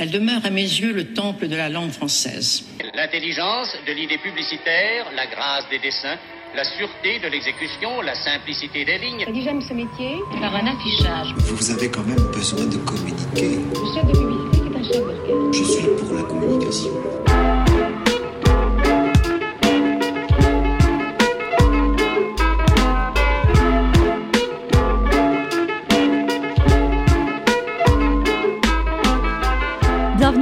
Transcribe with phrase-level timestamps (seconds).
[0.00, 2.64] Elle demeure à mes yeux le temple de la langue française.
[2.94, 6.16] L'intelligence de l'idée publicitaire, la grâce des dessins,
[6.56, 9.24] la sûreté de l'exécution, la simplicité des lignes.
[9.26, 10.16] Elle dit j'aime ce métier.
[10.40, 11.34] Par un affichage.
[11.36, 13.58] Vous avez quand même besoin de communiquer.
[13.58, 15.52] Le chef de publicité est un chef d'orchestre.
[15.52, 17.29] Je suis pour la communication.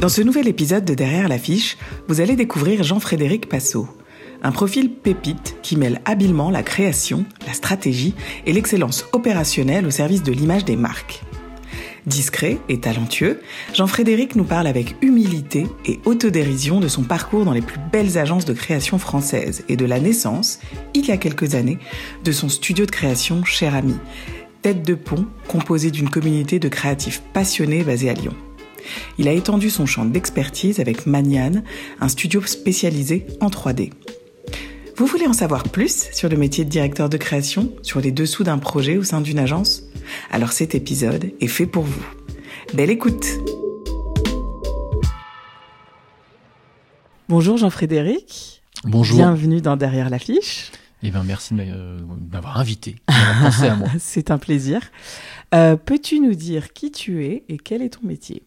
[0.00, 3.88] Dans ce nouvel épisode de Derrière l'affiche, vous allez découvrir Jean-Frédéric Passot,
[4.42, 10.22] un profil pépite qui mêle habilement la création, la stratégie et l'excellence opérationnelle au service
[10.22, 11.22] de l'image des marques.
[12.04, 13.40] Discret et talentueux,
[13.72, 18.44] Jean-Frédéric nous parle avec humilité et autodérision de son parcours dans les plus belles agences
[18.44, 20.60] de création françaises et de la naissance,
[20.92, 21.78] il y a quelques années,
[22.22, 23.96] de son studio de création Cher Ami,
[24.60, 28.34] tête de pont composée d'une communauté de créatifs passionnés basés à Lyon.
[29.18, 31.62] Il a étendu son champ d'expertise avec Manian,
[32.00, 33.92] un studio spécialisé en 3D.
[34.96, 38.44] Vous voulez en savoir plus sur le métier de directeur de création, sur les dessous
[38.44, 39.82] d'un projet au sein d'une agence?
[40.30, 42.04] Alors cet épisode est fait pour vous.
[42.74, 43.26] Belle écoute
[47.28, 48.62] Bonjour Jean-Frédéric.
[48.84, 49.18] Bonjour.
[49.18, 50.70] Bienvenue dans Derrière l'affiche.
[51.02, 51.64] Eh ben, merci de
[52.32, 52.96] m'avoir invité.
[53.08, 53.88] à moi.
[53.98, 54.80] C'est un plaisir.
[55.54, 58.42] Euh, Peux-tu nous dire qui tu es et quel est ton métier?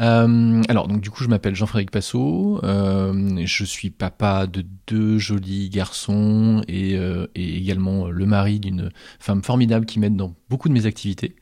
[0.00, 5.18] Euh, alors donc du coup je m'appelle Jean-Frédéric Passot, euh, je suis papa de deux
[5.18, 8.90] jolis garçons et, euh, également le mari d'une
[9.20, 11.36] femme formidable qui m'aide dans beaucoup de mes activités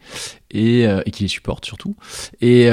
[0.51, 1.97] et, qui les supporte surtout.
[2.41, 2.71] Et,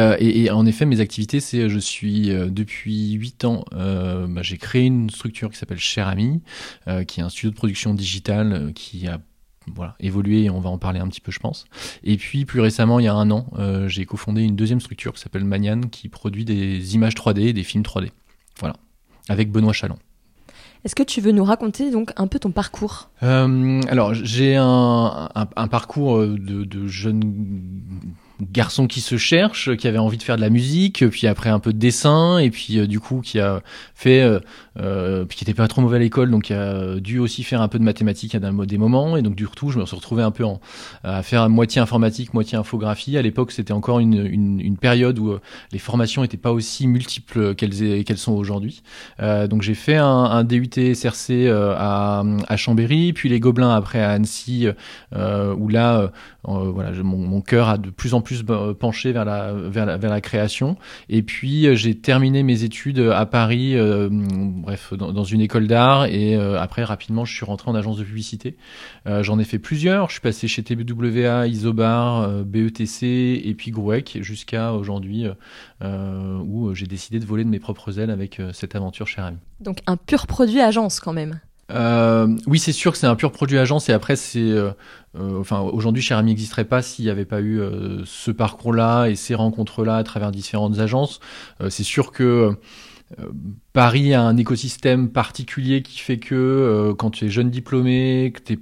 [0.52, 5.50] en effet mes activités c'est je suis depuis huit ans bah, j'ai créé une structure
[5.50, 6.42] qui s'appelle Cher Ami,
[7.08, 9.20] qui est un studio de production digitale qui a
[9.76, 11.66] voilà, évolué et on va en parler un petit peu, je pense.
[12.04, 15.14] Et puis, plus récemment, il y a un an, euh, j'ai cofondé une deuxième structure
[15.14, 18.10] qui s'appelle Manian, qui produit des images 3D et des films 3D.
[18.60, 18.76] Voilà,
[19.28, 19.98] avec Benoît Chalon.
[20.86, 23.10] Est-ce que tu veux nous raconter donc un peu ton parcours?
[23.24, 27.22] Euh, Alors, j'ai un, un, parcours de, de jeune
[28.42, 31.60] garçon qui se cherche, qui avait envie de faire de la musique, puis après un
[31.60, 33.62] peu de dessin, et puis euh, du coup qui a
[33.96, 34.40] fait, euh,
[34.80, 37.62] euh, puis qui était pas trop mauvais à l'école, donc qui a dû aussi faire
[37.62, 40.24] un peu de mathématiques à des moments, et donc du coup je me suis retrouvé
[40.24, 40.62] un peu en,
[41.04, 43.18] à faire moitié informatique, moitié infographie.
[43.18, 45.38] À l'époque c'était encore une, une, une, période où
[45.74, 48.82] les formations étaient pas aussi multiples qu'elles qu'elles sont aujourd'hui.
[49.20, 54.12] donc j'ai fait un, un, DUT SRC à, à Chambéry, puis les Gobelins après à
[54.12, 54.68] Annecy,
[55.14, 56.12] où là
[56.44, 59.88] voilà mon, mon cœur a de plus en plus plus euh, penché vers la, vers
[59.88, 60.78] la, vers la création.
[61.10, 66.06] Et puis euh, j'ai terminé mes études à Paris, euh, bref, dans, une école d'art.
[66.06, 68.56] Et après, rapidement, je suis rentré en agence de publicité.
[69.06, 70.08] J'en ai fait plusieurs.
[70.08, 75.26] Je suis passé chez TBWA, Isobar, BETC et puis Grouec jusqu'à aujourd'hui
[75.82, 79.38] où j'ai décidé de voler de mes propres ailes avec cette aventure chez Ami.
[79.60, 81.40] Donc un pur produit agence quand même.
[81.72, 84.72] Euh, oui, c'est sûr que c'est un pur produit agence et après c'est, euh,
[85.16, 89.08] euh enfin aujourd'hui Cher Ami n'existerait pas s'il n'y avait pas eu euh, ce parcours-là
[89.08, 91.20] et ces rencontres-là à travers différentes agences.
[91.62, 92.56] Euh, c'est sûr que
[93.74, 98.60] Paris a un écosystème particulier qui fait que quand tu es jeune diplômé, que tu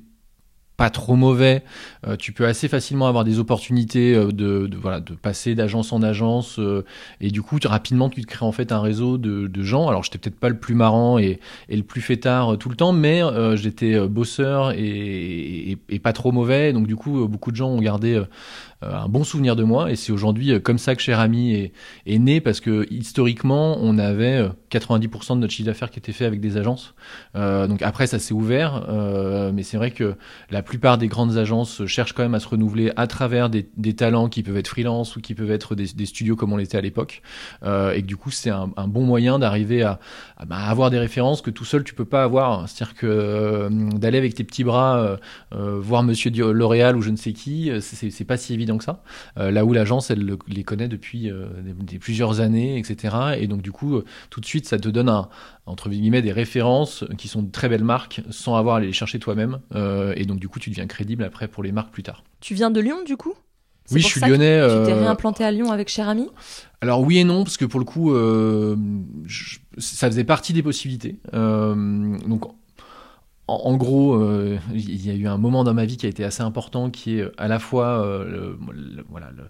[0.78, 1.64] pas trop mauvais,
[2.06, 6.04] euh, tu peux assez facilement avoir des opportunités euh, de, voilà de passer d'agence en
[6.04, 6.86] agence euh,
[7.20, 9.88] et du coup rapidement tu te crées en fait un réseau de, de gens.
[9.88, 12.94] Alors j'étais peut-être pas le plus marrant et, et le plus fêtard tout le temps,
[12.94, 13.22] mais
[13.56, 16.74] j'étais bosseur et, et, et, pas trop mauvais.
[16.74, 18.22] Donc du coup beaucoup de gens ont gardé
[18.84, 21.72] un bon souvenir de moi et c'est aujourd'hui comme ça que Cher Ami est,
[22.06, 26.26] est né parce que historiquement on avait 90% de notre chiffre d'affaires qui était fait
[26.26, 26.94] avec des agences.
[27.36, 30.16] Euh, donc après, ça s'est ouvert, euh, mais c'est vrai que
[30.50, 33.64] la plupart des grandes agences cherchent quand même à se renouveler à travers des,
[33.96, 36.82] talents qui peuvent être freelance ou qui peuvent être des, studios comme on l'était à
[36.82, 37.22] l'époque.
[37.64, 40.00] Euh, et que du coup, c'est un, bon moyen d'arriver à,
[40.38, 42.68] à bah, avoir des références que tout seul tu peux pas avoir.
[42.68, 45.18] C'est-à-dire que euh, d'aller avec tes petits bras
[45.54, 49.02] euh, voir Monsieur L'Oréal ou je ne sais qui, c'est pas si évident que ça.
[49.36, 51.32] là où l'agence, elle le, les connaît depuis
[52.00, 53.16] plusieurs années, etc.
[53.38, 55.30] Et donc du coup, tout de suite, ça te donne un,
[55.66, 59.20] entre guillemets des références qui sont de très belles marques sans avoir à les chercher
[59.20, 59.60] toi-même.
[59.76, 62.24] Euh, et donc du coup, tu deviens crédible après pour les marques plus tard.
[62.40, 63.34] Tu viens de Lyon du coup?
[63.90, 64.60] Oui, je suis lyonnais.
[64.62, 66.28] Tu t'es réimplanté à Lyon avec Cher Ami?
[66.82, 68.76] Alors oui et non, parce que pour le coup, euh,
[69.26, 71.20] je, ça faisait partie des possibilités.
[71.34, 72.48] Euh, donc
[73.48, 76.10] en, en gros, euh, il y a eu un moment dans ma vie qui a
[76.10, 79.44] été assez important, qui est à la fois le, le, voilà, le,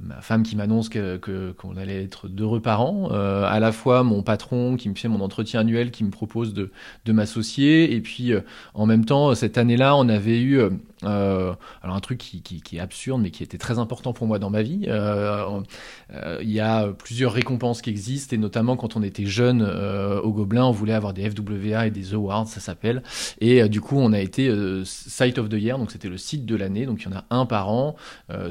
[0.00, 4.22] ma femme qui m'annonce que qu'on allait être d'heureux parents, euh, à la fois mon
[4.22, 6.70] patron qui me fait mon entretien annuel, qui me propose de,
[7.04, 8.40] de m'associer, et puis euh,
[8.74, 10.70] en même temps cette année-là, on avait eu euh,
[11.02, 14.38] alors un truc qui, qui, qui, est absurde, mais qui était très important pour moi
[14.38, 14.84] dans ma vie.
[14.88, 15.60] Euh,
[16.12, 20.32] euh, il y a plusieurs récompenses qui existent, et notamment quand on était jeune au
[20.32, 23.02] Gobelin, on voulait avoir des FWA et des Awards, ça s'appelle.
[23.40, 24.52] Et du coup, on a été
[24.84, 27.24] Site of the Year, donc c'était le site de l'année, donc il y en a
[27.30, 27.96] un par an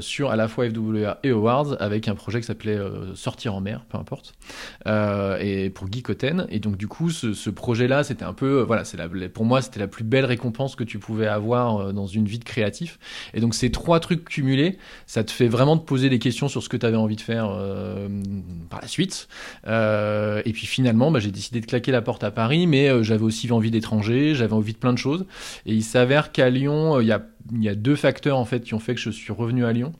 [0.00, 2.78] sur à la fois FWA et Awards, avec un projet qui s'appelait
[3.14, 4.34] Sortir en mer, peu importe,
[4.86, 6.46] et pour Guy Cotten.
[6.48, 8.98] Et donc du coup, ce, ce projet-là, c'était un peu, voilà, c'est
[9.32, 12.98] pour moi, c'était la plus belle récompense que tu pouvais avoir dans une vie créatif.
[13.34, 16.62] Et donc ces trois trucs cumulés, ça te fait vraiment te poser des questions sur
[16.62, 18.08] ce que tu avais envie de faire euh,
[18.68, 19.28] par la suite.
[19.66, 23.02] Euh, et puis finalement, bah, j'ai décidé de claquer la porte à Paris, mais euh,
[23.02, 25.26] j'avais aussi envie d'étranger, j'avais envie de plein de choses.
[25.66, 27.22] Et il s'avère qu'à Lyon, il y, a,
[27.52, 29.92] y a deux facteurs en fait qui ont fait que je suis revenu à Lyon.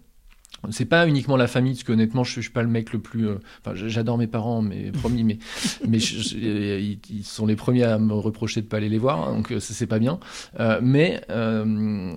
[0.70, 2.98] C'est pas uniquement la famille, parce que honnêtement, je, je suis pas le mec le
[2.98, 3.28] plus.
[3.28, 5.38] Euh, enfin, j'adore mes parents, mais promis, mais
[5.86, 9.28] mais je, ils, ils, sont les premiers à me reprocher de pas aller les voir,
[9.28, 10.18] hein, donc c'est pas bien.
[10.58, 12.12] Euh, mais euh,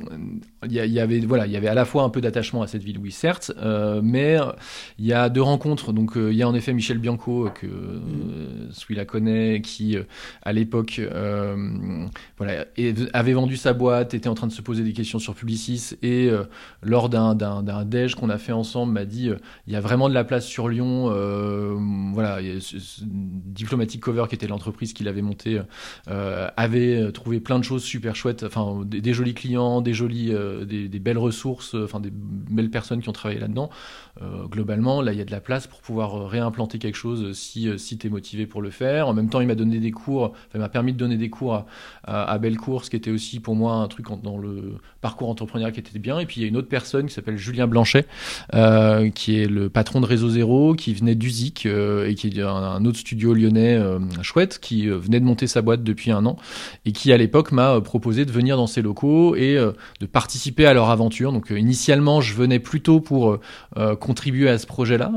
[0.66, 2.68] il y, y, avait voilà, il y avait à la fois un peu d'attachement à
[2.68, 4.38] cette ville, oui, certes, euh, mais
[4.98, 5.94] il y a deux rencontres.
[5.94, 9.98] Donc il y a en effet Michel Bianco que euh, celui la connaît, qui
[10.42, 11.01] à l'époque
[12.38, 12.66] voilà
[13.13, 16.30] avait vendu sa boîte, était en train de se poser des questions sur Publicis, et
[16.81, 19.38] lors d'un d'un déj qu'on a fait ensemble m'a dit euh,
[19.68, 21.09] il y a vraiment de la place sur Lyon.
[21.12, 21.77] Euh,
[22.13, 22.39] voilà,
[23.01, 25.62] Diplomatic Cover, qui était l'entreprise qu'il avait montée,
[26.09, 28.44] euh, avait trouvé plein de choses super chouettes.
[28.44, 30.33] Enfin, des, jolis clients, des jolis,
[30.65, 33.69] des, belles ressources, enfin des belles personnes qui ont travaillé là-dedans.
[34.50, 37.97] globalement, là, il y a de la place pour pouvoir réimplanter quelque chose si si
[37.97, 39.07] t'es motivé pour le faire.
[39.07, 41.56] En même temps, il m'a donné des cours, enfin, m'a permis de donner des cours
[42.03, 45.79] à, à, ce qui était aussi pour moi un truc dans le parcours entrepreneurial qui
[45.79, 46.19] était bien.
[46.19, 48.06] Et puis il y a une autre personne qui s'appelle Julien Blanchet,
[48.54, 52.42] euh, qui est le patron de Réseau Zéro, qui venait d'Uzik euh, et qui est
[52.42, 56.25] un, autre studio lyonnais euh, chouette, qui euh, venait de monter sa boîte depuis un
[56.25, 56.38] an
[56.86, 60.74] et qui à l'époque m'a proposé de venir dans ses locaux et de participer à
[60.74, 61.31] leur aventure.
[61.31, 63.38] Donc initialement, je venais plutôt pour
[64.00, 65.12] contribuer à ce projet-là.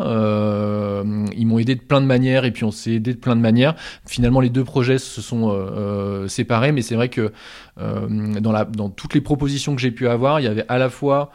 [1.37, 3.41] ils m'ont aidé de plein de manières et puis on s'est aidé de plein de
[3.41, 3.75] manières.
[4.07, 7.33] Finalement, les deux projets se sont séparés, mais c'est vrai que
[7.79, 10.91] dans, la, dans toutes les propositions que j'ai pu avoir, il y avait à la
[10.91, 11.31] fois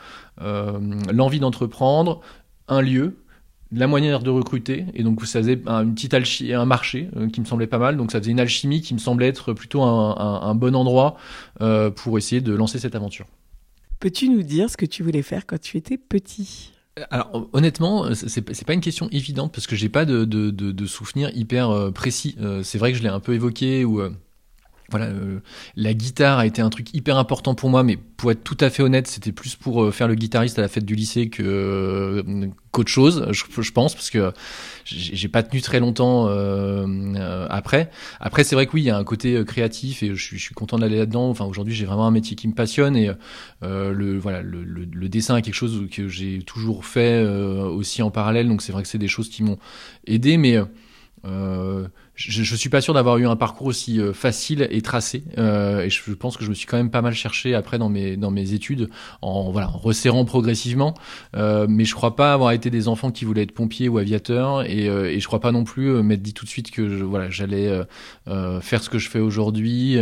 [1.12, 2.22] l'envie d'entreprendre,
[2.68, 3.18] un lieu,
[3.72, 7.30] la manière de recruter et donc ça faisait un, une petite alchimie, un marché euh,
[7.30, 9.82] qui me semblait pas mal donc ça faisait une alchimie qui me semblait être plutôt
[9.82, 11.16] un, un, un bon endroit
[11.62, 13.26] euh, pour essayer de lancer cette aventure.
[14.00, 16.72] Peux-tu nous dire ce que tu voulais faire quand tu étais petit?
[17.10, 20.86] Alors honnêtement, c'est pas une question évidente parce que j'ai pas de, de, de, de
[20.86, 22.36] souvenirs hyper précis.
[22.64, 24.02] c'est vrai que je l'ai un peu évoqué ou
[24.92, 25.40] voilà, euh,
[25.76, 28.70] la guitare a été un truc hyper important pour moi, mais pour être tout à
[28.70, 31.42] fait honnête, c'était plus pour euh, faire le guitariste à la fête du lycée que
[31.44, 34.32] euh, qu'autre chose, je, pense, parce que
[34.86, 37.90] j'ai pas tenu très longtemps euh, euh, après.
[38.20, 40.78] Après, c'est vrai que oui, il y a un côté créatif et je, suis, content
[40.78, 41.30] d'aller là-dedans.
[41.30, 43.12] Enfin, aujourd'hui, j'ai vraiment un métier qui me passionne et
[43.62, 48.12] le voilà, le, le, le, dessin est quelque chose que j'ai toujours fait aussi en
[48.12, 48.48] parallèle.
[48.48, 49.58] Donc, c'est vrai que c'est des choses qui m'ont
[50.08, 50.60] aidé, mais
[52.30, 55.24] je, je suis pas sûr d'avoir eu un parcours aussi euh, facile et tracé.
[55.38, 57.90] Euh, et je pense que je me suis quand même pas mal cherché après dans
[57.90, 58.90] mes dans mes études,
[59.22, 60.94] en voilà, en resserrant progressivement.
[61.36, 64.64] Euh, mais je crois pas avoir été des enfants qui voulaient être pompiers ou aviateurs.
[64.70, 66.98] Et, euh, et je crois pas non plus euh, m'être dit tout de suite que
[66.98, 67.72] je, voilà, j'allais
[68.62, 69.98] faire ce que je fais aujourd'hui.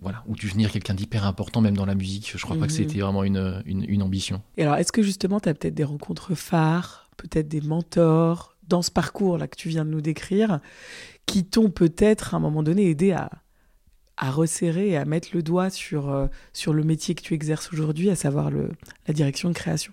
[0.00, 2.32] voilà, ou devenir quelqu'un d'hyper important même dans la musique.
[2.34, 2.60] Je crois mmh.
[2.60, 4.42] pas que c'était vraiment une, une, une ambition.
[4.56, 8.82] Et alors, est-ce que justement, tu as peut-être des rencontres phares, peut-être des mentors dans
[8.82, 10.60] ce parcours-là que tu viens de nous décrire,
[11.26, 13.30] qui t'ont peut-être à un moment donné aidé à,
[14.18, 18.08] resserrer et à mettre le doigt sur, euh, sur le métier que tu exerces aujourd'hui,
[18.08, 19.92] à savoir la direction de création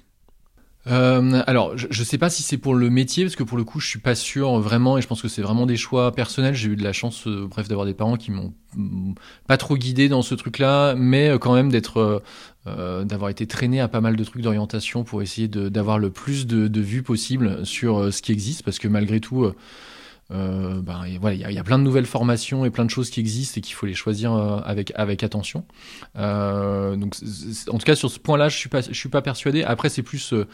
[0.89, 3.63] Euh, alors, je, je sais pas si c'est pour le métier, parce que pour le
[3.63, 6.55] coup, je suis pas sûr vraiment, et je pense que c'est vraiment des choix personnels.
[6.55, 9.13] J'ai eu de la chance, euh, bref, d'avoir des parents qui m'ont mm,
[9.48, 12.19] pas trop guidé dans ce truc-là, mais euh, quand même d'être, euh,
[12.67, 16.48] euh, d'avoir été traîné à pas mal de trucs d'orientation pour essayer d'avoir le plus
[16.48, 19.51] de, de vues possible sur euh, ce qui existe, parce que malgré tout.
[20.31, 23.19] Euh, ben, voilà, il y, a- plein de nouvelles formations et plein de choses qui
[23.19, 25.65] existent et qu'il faut les choisir euh, avec avec attention.
[26.17, 27.15] Euh, donc,
[27.69, 29.63] en tout cas, sur ce point-là, je suis pas je suis pas persuadé.
[29.63, 30.48] Après, c'est plus, euh,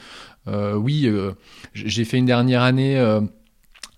[0.47, 1.33] euh, oui, euh,
[1.73, 2.95] j'ai fait une dernière année.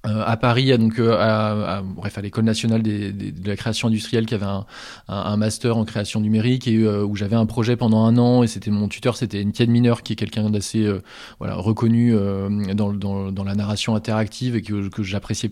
[0.08, 3.56] Euh, à Paris, donc euh, à, à- bref à l'école nationale des- des- de la
[3.56, 4.66] création industrielle, qui avait un,
[5.08, 8.42] un, un master en création numérique et euh, où j'avais un projet pendant un an
[8.44, 11.02] et c'était mon tuteur, c'était Étienne Mineur, qui est quelqu'un d'assez euh,
[11.40, 15.52] voilà reconnu euh, dans, dans, dans la narration interactive et que, que j'appréciais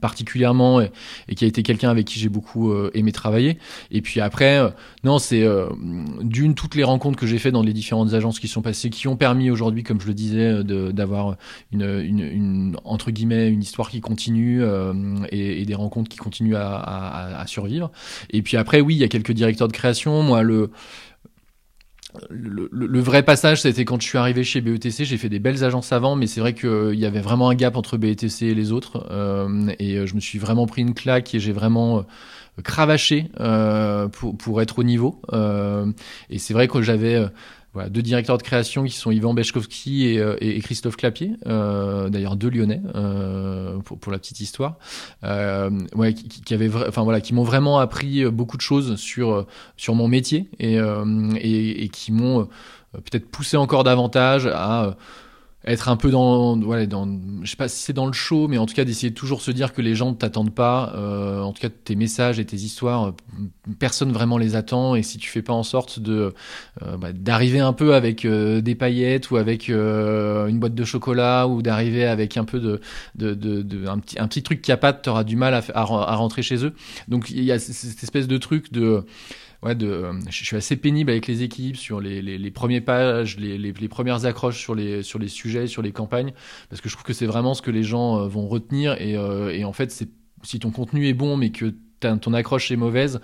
[0.00, 0.90] particulièrement et,
[1.34, 3.58] qui a été quelqu'un avec qui j'ai beaucoup aimé travailler.
[3.90, 4.60] Et puis après,
[5.02, 5.46] non, c'est
[6.20, 9.08] d'une toutes les rencontres que j'ai fait dans les différentes agences qui sont passées, qui
[9.08, 11.36] ont permis aujourd'hui, comme je le disais, d'avoir
[11.70, 14.92] une, une, une entre guillemets une histoire qui continue euh,
[15.30, 17.90] et, des rencontres qui continuent à, survivre.
[18.30, 20.22] Et puis après, oui, il y a quelques directeurs de création.
[20.22, 20.70] Moi, le
[22.28, 25.04] le, vrai passage, c'était quand je suis arrivé chez BETC.
[25.04, 27.76] J'ai fait des belles agences avant, mais c'est vrai qu'il y avait vraiment un gap
[27.76, 29.06] entre BETC et les autres.
[29.10, 32.02] Euh, et euh, je me suis vraiment pris une claque et j'ai vraiment euh,
[32.62, 35.20] cravaché euh, pour, pour être au niveau.
[35.32, 35.90] Euh,
[36.28, 37.28] et c'est vrai que j'avais euh,
[37.74, 42.10] voilà, deux directeurs de création qui sont Yvan Bechkowski et, euh, et Christophe Clapier, euh,
[42.10, 44.76] d'ailleurs deux Lyonnais euh, pour, pour la petite histoire,
[45.24, 48.96] euh, ouais, qui, qui avaient, enfin voilà, qui m'ont vraiment appris euh, beaucoup de choses
[48.96, 49.46] sur euh,
[49.78, 52.48] sur mon métier et et, et qui m'ont
[52.92, 54.96] peut-être poussé encore davantage à
[55.64, 57.08] être un peu dans, voilà, dans,
[57.42, 59.42] je sais pas si c'est dans le show, mais en tout cas d'essayer de toujours
[59.42, 60.92] se dire que les gens ne t'attendent pas.
[60.96, 63.12] Euh, en tout cas, tes messages et tes histoires, euh,
[63.78, 64.96] personne vraiment les attend.
[64.96, 66.34] Et si tu fais pas en sorte de
[66.82, 71.46] euh, bah, d'arriver un peu avec euh, des paillettes ou avec une boîte de chocolat
[71.46, 72.80] ou d'arriver avec un peu de,
[73.14, 75.58] de, de, de- un petit un petit truc qui a pas, t'auras du mal à,
[75.74, 76.74] à, re- à rentrer chez eux.
[77.08, 79.04] Donc il y a cette espèce de truc de
[79.62, 82.84] ouais, de, euh, je suis assez pénible avec les équipes sur les, les, les premières
[82.84, 86.32] pages, les, les, premières accroches sur les, sur les sujets, sur les campagnes,
[86.68, 89.00] parce que je trouve que c'est vraiment ce que les gens euh, vont retenir.
[89.00, 90.06] Et, euh, et en fait,
[90.42, 93.20] si ton contenu est bon, mais que ton accroche est mauvaise,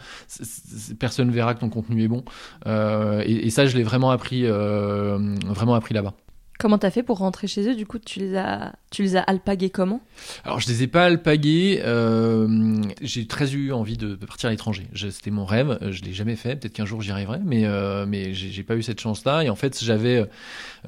[0.99, 2.25] personne verra que ton contenu est bon.
[2.67, 6.15] Euh, et, et ça, je l'ai vraiment appris, euh, vraiment appris là-bas.
[6.59, 9.21] Comment t'as fait pour rentrer chez eux Du coup, tu les as, tu les as
[9.21, 10.01] alpagués comment?
[10.43, 11.81] Alors, je les ai pas alpagués.
[11.85, 14.89] Euh, j'ai très eu envie de partir à l'étranger.
[14.93, 15.79] C'était mon rêve.
[15.89, 16.57] Je l'ai jamais fait.
[16.57, 19.45] Peut-être qu'un jour j'y arriverai, mais euh, mais j'ai pas eu cette chance-là.
[19.45, 20.29] Et en fait, j'avais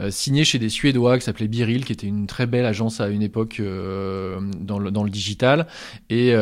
[0.00, 3.06] euh, signé chez des Suédois qui s'appelaient Biril, qui était une très belle agence à
[3.06, 5.68] une époque euh, dans le dans le digital.
[6.08, 6.34] Et,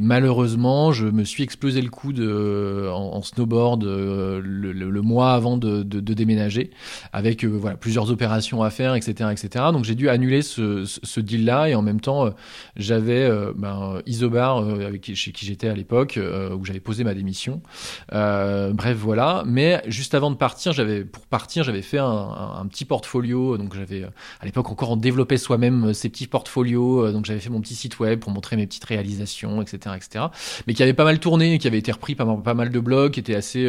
[0.00, 6.70] malheureusement, je me suis explosé le coude en, snowboard le, mois avant de, de, déménager,
[7.12, 9.66] avec voilà plusieurs opérations à faire, etc., etc.
[9.72, 12.30] Donc j'ai dû annuler ce, deal-là et en même temps, euh,
[12.76, 17.14] j'avais euh, ben, Isobar euh, avec chez qui j'étais à l'époque, où j'avais posé ma
[17.14, 17.62] démission.
[18.10, 19.42] Bref, voilà.
[19.46, 23.58] Mais juste avant de partir, j'avais pour partir, j'avais fait un, petit portfolio.
[23.58, 24.04] Donc j'avais
[24.40, 27.12] à l'époque encore on développait soi-même ces petits portfolios.
[27.12, 30.26] Donc j'avais fait mon petit site web pour montrer mes petites réalisations, etc., etc.
[30.66, 33.12] Mais qui avait pas mal tourné, qui avait été repris par pas mal de blogs,
[33.12, 33.68] qui était assez,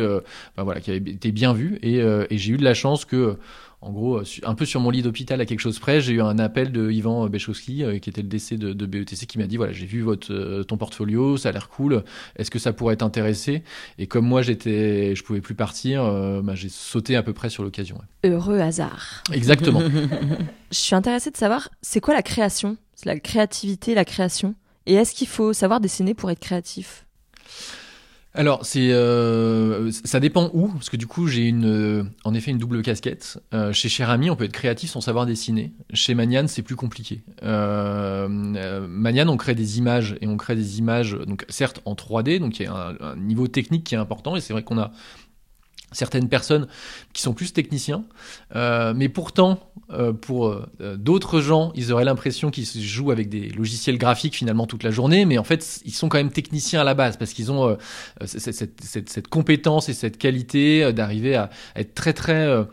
[0.58, 1.80] ben voilà, qui avait été bien vu.
[1.82, 3.38] Et j'ai eu de la chance que
[3.82, 6.22] en gros, euh, un peu sur mon lit d'hôpital à quelque chose près, j'ai eu
[6.22, 9.48] un appel de Yvan Bechowski, euh, qui était le décès de, de BETC, qui m'a
[9.48, 12.04] dit voilà, j'ai vu votre euh, ton portfolio, ça a l'air cool.
[12.38, 13.64] Est-ce que ça pourrait t'intéresser?
[13.98, 17.50] Et comme moi, j'étais, je pouvais plus partir, euh, bah, j'ai sauté à peu près
[17.50, 17.98] sur l'occasion.
[17.98, 18.30] ouais.
[18.30, 19.24] Heureux hasard.
[19.32, 19.82] Exactement.
[20.72, 22.76] Je suis intéressée de savoir, c'est quoi la création?
[22.96, 24.56] C'est la créativité, la création?
[24.88, 27.06] Et est-ce qu'il faut savoir dessiner pour être créatif?
[28.38, 32.52] Alors, c'est, euh, ça dépend où, parce que du coup, j'ai une, euh, en effet,
[32.52, 33.42] une double casquette.
[33.54, 35.72] Euh, chez Cher Ami, on peut être créatif sans savoir dessiner.
[35.94, 37.24] Chez Manian, c'est plus compliqué.
[37.44, 38.28] Euh,
[38.58, 42.40] euh, Manian, on crée des images et on crée des images, donc certes en 3D,
[42.40, 44.92] donc il y a un niveau technique qui est important, et c'est vrai qu'on a
[45.96, 46.68] certaines personnes
[47.14, 48.04] qui sont plus techniciens,
[48.56, 49.60] euh, mais pourtant,
[49.92, 54.68] euh, pour euh, d'autres gens, ils auraient l'impression qu'ils jouent avec des logiciels graphiques finalement
[54.68, 57.34] toute la journée, mais en fait, ils sont quand même techniciens à la base parce
[57.34, 57.76] qu'ils ont euh,
[58.26, 62.46] cette, cette, cette, cette compétence et cette qualité euh, d'arriver à, à être très très
[62.46, 62.64] euh,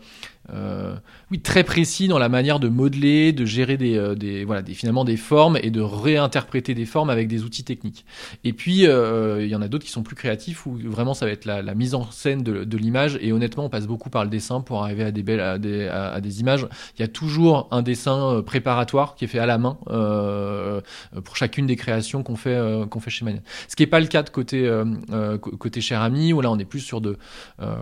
[0.51, 0.95] euh,
[1.41, 5.57] très précis dans la manière de modeler, de gérer des, euh, voilà finalement des formes
[5.61, 8.05] et de réinterpréter des formes avec des outils techniques.
[8.43, 11.25] Et puis euh, il y en a d'autres qui sont plus créatifs où vraiment ça
[11.25, 14.29] va être la, mise en scène de, l'image et honnêtement on passe beaucoup par le
[14.29, 16.67] dessin pour arriver à des belles à des, images.
[16.97, 20.81] Il y a toujours un dessin euh, préparatoire qui est fait à la main euh,
[21.23, 23.41] pour chacune des créations qu'on fait euh, qu'on fait chez Mania.
[23.67, 26.51] Ce qui est pas le cas de côté euh, euh, côté cher ami où là
[26.51, 27.17] on est plus sur de
[27.61, 27.75] euh,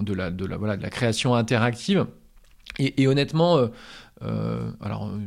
[0.00, 2.06] de la voilà de la création interactive
[2.78, 3.68] Et, et honnêtement, euh,
[4.22, 5.08] euh, alors.
[5.08, 5.18] euh,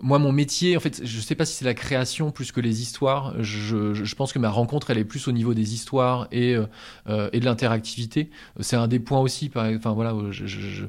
[0.00, 2.82] moi, mon métier, en fait, je sais pas si c'est la création plus que les
[2.82, 3.34] histoires.
[3.42, 6.54] Je, je- je pense que ma rencontre, elle est plus au niveau des histoires et,
[6.56, 6.66] euh,
[7.08, 8.30] euh, et de l'interactivité.
[8.60, 9.48] C'est un des points aussi.
[9.48, 10.86] Par, enfin voilà, je,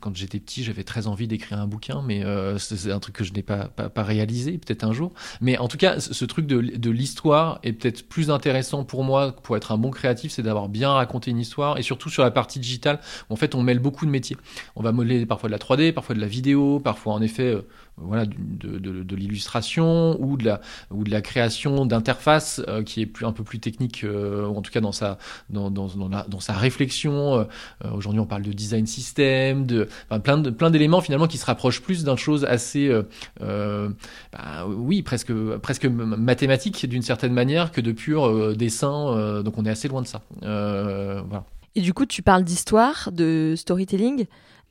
[0.00, 3.24] quand j'étais petit, j'avais très envie d'écrire un bouquin, mais euh, c'est un truc que
[3.24, 5.12] je n'ai pas, pas, pas réalisé, peut-être un jour.
[5.40, 9.04] Mais en tout cas, ce, ce truc de, de l'histoire est peut-être plus intéressant pour
[9.04, 12.22] moi, pour être un bon créatif, c'est d'avoir bien raconté une histoire, et surtout sur
[12.22, 14.36] la partie digitale, où en fait, on mêle beaucoup de métiers.
[14.76, 17.66] On va modeler parfois de la 3D, parfois de la vidéo, parfois en effet, euh,
[18.00, 23.00] voilà, de, de, de l'illustration ou de la ou de la création d'interfaces euh, qui
[23.02, 25.18] est plus un peu plus technique, euh, en tout cas dans sa
[25.50, 27.34] dans, dans, dans, la- dans sa réflexion.
[27.34, 27.44] Euh,
[27.84, 31.38] euh, Aujourd'hui, on parle de design system, de enfin, plein de plein d'éléments finalement qui
[31.38, 33.02] se rapprochent plus d'un chose assez euh,
[33.42, 33.88] euh,
[34.32, 39.42] bah, oui presque presque mathématique d'une certaine manière que de pur dessin.
[39.42, 40.22] donc on est assez loin de ça.
[40.40, 41.44] Voilà.
[41.76, 44.26] Et du coup, tu parles d'histoire, de storytelling.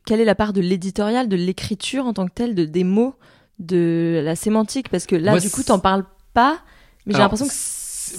[0.05, 3.15] Quelle est la part de l'éditorial, de l'écriture en tant que telle, de des mots,
[3.59, 4.89] de la sémantique?
[4.89, 6.59] Parce que là, Moi, du coup, t'en parles pas,
[7.05, 7.53] mais j'ai l'impression que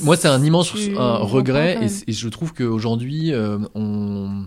[0.02, 4.46] moi c'est un immense un regret et je trouve qu'aujourd'hui euh, on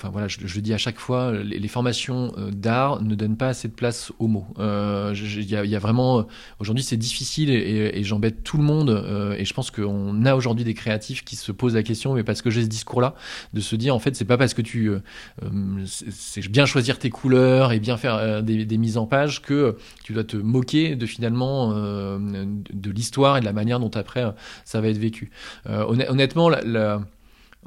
[0.00, 3.36] Enfin voilà, je, je dis à chaque fois, les, les formations euh, d'art ne donnent
[3.36, 4.46] pas assez de place aux mots.
[4.58, 6.26] Euh, Il y, y a vraiment
[6.58, 8.88] aujourd'hui c'est difficile et, et- et j'embête tout le monde.
[8.88, 12.24] euh, et je pense qu'on a aujourd'hui des créatifs qui se posent la question, mais
[12.24, 13.14] parce que j'ai ce discours-là,
[13.52, 15.00] de se dire en fait c'est pas parce que tu euh,
[15.42, 15.48] euh,
[15.84, 19.76] c'est bien choisir tes couleurs et bien faire euh, des, des mises en page que
[20.02, 23.90] tu dois te moquer de finalement euh, de, de l'histoire et de la manière dont
[23.94, 24.30] après euh,
[24.64, 25.30] ça va être vécu.
[25.68, 27.00] Euh, honn- honnêtement, la, la-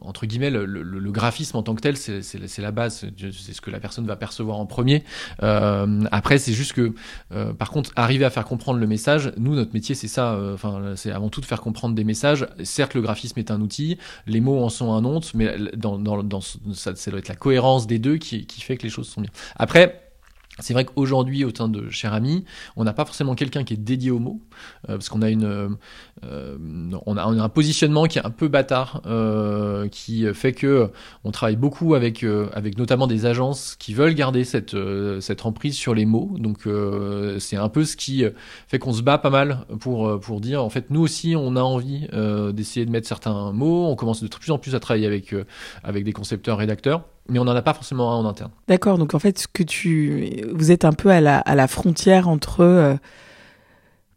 [0.02, 3.62] entre guillemets, le, le- le graphisme en tant que tel, c'est la base, c'est ce
[3.62, 5.04] que la personne va percevoir en premier.
[5.44, 6.94] Euh, après, c'est juste que,
[7.32, 10.34] euh, par contre, arriver à faire comprendre le message, nous, notre métier, c'est ça.
[10.34, 12.48] euh, Enfin, c'est avant tout de faire comprendre des messages.
[12.64, 13.98] Certes, le graphisme est un outil,
[14.28, 17.36] les mots en sont un autre, mais dans, dans, dans ça, ça doit être la
[17.36, 19.32] cohérence des deux qui, qui fait que les choses sont bien.
[19.56, 20.03] Après.
[20.60, 22.46] C'est vrai qu'aujourd'hui, au sein de Cher Ami,
[22.76, 24.42] on n'a pas forcément quelqu'un qui est dédié aux mots,
[24.90, 25.78] euh, parce qu'on a une,
[26.26, 26.58] euh,
[27.06, 30.92] on, a, un positionnement qui est un peu bâtard, euh, qui fait que
[31.24, 34.76] on travaille beaucoup avec, euh, avec notamment des agences qui veulent garder cette,
[35.22, 36.36] cette emprise sur les mots.
[36.38, 36.68] Donc
[37.40, 38.24] c'est un peu ce qui
[38.68, 41.62] fait qu'on se bat pas mal pour, pour dire, en fait, nous aussi, on a
[41.62, 42.08] envie
[42.54, 43.88] d'essayer de mettre certains mots.
[43.88, 45.36] On commence de plus en plus à travailler avec,
[45.84, 48.52] avec des concepteurs, rédacteurs, mais on n'en a pas forcément un en interne.
[48.68, 51.68] D'accord, donc en fait, ce que tu, vous êtes un peu à la, à la
[51.68, 52.96] frontière entre euh,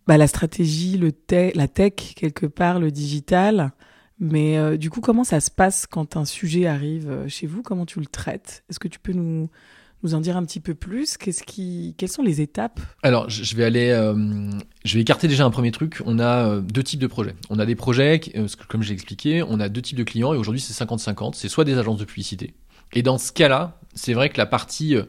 [0.07, 3.73] bah, la stratégie, le te- la tech quelque part, le digital.
[4.19, 7.63] Mais euh, du coup, comment ça se passe quand un sujet arrive euh, chez vous?
[7.63, 8.65] Comment tu le traites?
[8.71, 9.51] Est-ce que tu peux nous,
[10.03, 11.19] nous en dire un petit peu plus?
[11.19, 12.81] Qu'est-ce qui, quelles sont les étapes?
[13.03, 14.15] Alors, je vais aller, euh,
[14.87, 16.01] je vais écarter déjà un premier truc.
[16.07, 17.35] On a euh, deux types de projets.
[17.51, 20.39] On a des projets, euh, comme j'ai expliqué, on a deux types de clients et
[20.39, 21.35] aujourd'hui c'est 50-50.
[21.35, 22.55] C'est soit des agences de publicité.
[22.93, 25.05] Et dans ce cas-là, c'est vrai que la partie euh,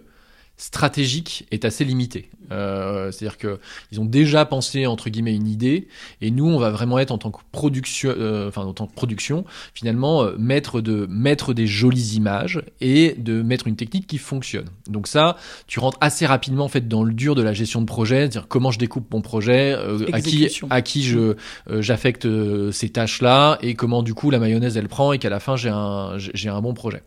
[0.58, 2.30] stratégique est assez limitée.
[2.52, 3.60] Euh, C'est-à-dire que
[3.92, 5.88] ils ont déjà pensé entre guillemets une idée,
[6.22, 8.94] et nous on va vraiment être en tant que production, euh, enfin en tant que
[8.94, 14.18] production, finalement euh, mettre de mettre des jolies images et de mettre une technique qui
[14.18, 14.68] fonctionne.
[14.88, 17.86] Donc ça, tu rentres assez rapidement en fait dans le dur de la gestion de
[17.86, 21.36] projet, c'est-à-dire comment je découpe mon projet, euh, à qui à qui je
[21.70, 25.30] euh, j'affecte euh, ces tâches-là et comment du coup la mayonnaise elle prend et qu'à
[25.30, 27.02] la fin j'ai un j'ai j'ai un bon projet.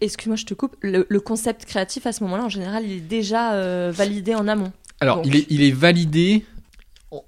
[0.00, 0.76] Excuse-moi, je te coupe.
[0.80, 4.46] Le, le concept créatif, à ce moment-là, en général, il est déjà euh, validé en
[4.48, 4.72] amont.
[5.00, 5.26] Alors, Donc.
[5.26, 6.44] il est, il est validé.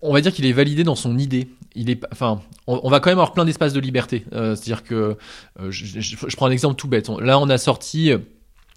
[0.03, 1.49] on- va dire qu'il est validé dans son idée.
[1.75, 4.25] Il est, enfin, on, on va quand même avoir plein d'espace de liberté.
[4.33, 5.17] Euh, C'est-à-dire que,
[5.61, 7.09] euh, je, je- je prends un exemple tout bête.
[7.11, 8.19] On- Là, on a sorti euh,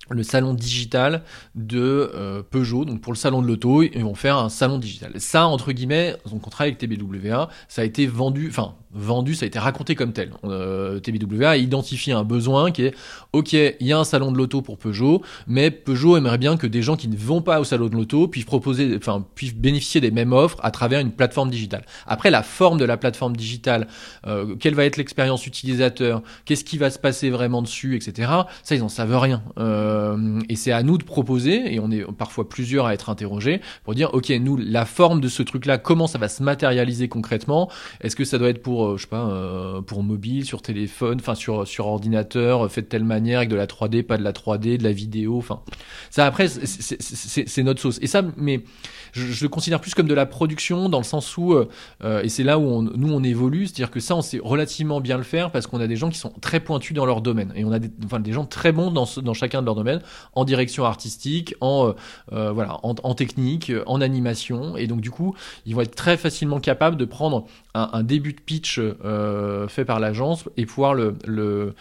[0.10, 1.24] le salon digital
[1.56, 5.13] de euh, Peugeot, donc pour le salon de l'auto, ils vont faire un salon digital.
[5.17, 9.45] Ça, entre guillemets, donc on travaille avec TBWA, ça a été vendu, enfin vendu, ça
[9.45, 10.32] a été raconté comme tel.
[10.43, 12.95] Euh, TBWA a identifié un besoin qui est,
[13.34, 16.65] ok, il y a un salon de l'auto pour Peugeot, mais Peugeot aimerait bien que
[16.65, 20.02] des gens qui ne vont pas au salon de l'auto puissent proposer, enfin puissent bénéficier
[20.02, 21.86] des mêmes offres à travers une plateforme digitale.
[22.08, 23.88] Après, la forme de la plateforme digitale,
[24.26, 28.32] euh, quelle va être l'expérience utilisateur, qu'est-ce qui va se passer vraiment dessus, etc.
[28.63, 29.43] Ça, ils n'en savent rien.
[29.60, 29.98] Euh,
[30.49, 33.93] et c'est à nous de proposer, et on est parfois plusieurs à être interrogés, pour
[33.95, 37.69] dire, ok, nous, la forme de ce truc-là, comment ça va se matérialiser concrètement?
[38.01, 41.17] Est-ce que ça doit être pour, euh, je sais pas, euh, pour mobile, sur téléphone,
[41.19, 44.23] enfin sur sur ordinateur, euh, fait de telle manière avec de la 3D, pas de
[44.23, 45.62] la 3D, de la vidéo, enfin.
[46.09, 47.99] Ça après, c'est- notre sauce.
[48.01, 48.63] Et ça, mais
[49.12, 51.67] je, le considère plus comme de la production dans le sens où, euh,
[52.03, 55.17] euh, et c'est là où nous on évolue, c'est-à-dire que ça, on sait relativement bien
[55.17, 57.65] le faire parce qu'on a des gens qui sont très pointus dans leur domaine et
[57.65, 59.88] on a des, enfin, des gens très bons dans, dans chacun de leur domaine.
[60.34, 61.93] En direction artistique, en
[62.32, 66.60] euh, voilà, en, technique, en animation, et donc du coup, ils vont être très facilement
[66.60, 68.80] capables de prendre un, début de pitch
[69.67, 71.73] fait par l'agence et pouvoir le,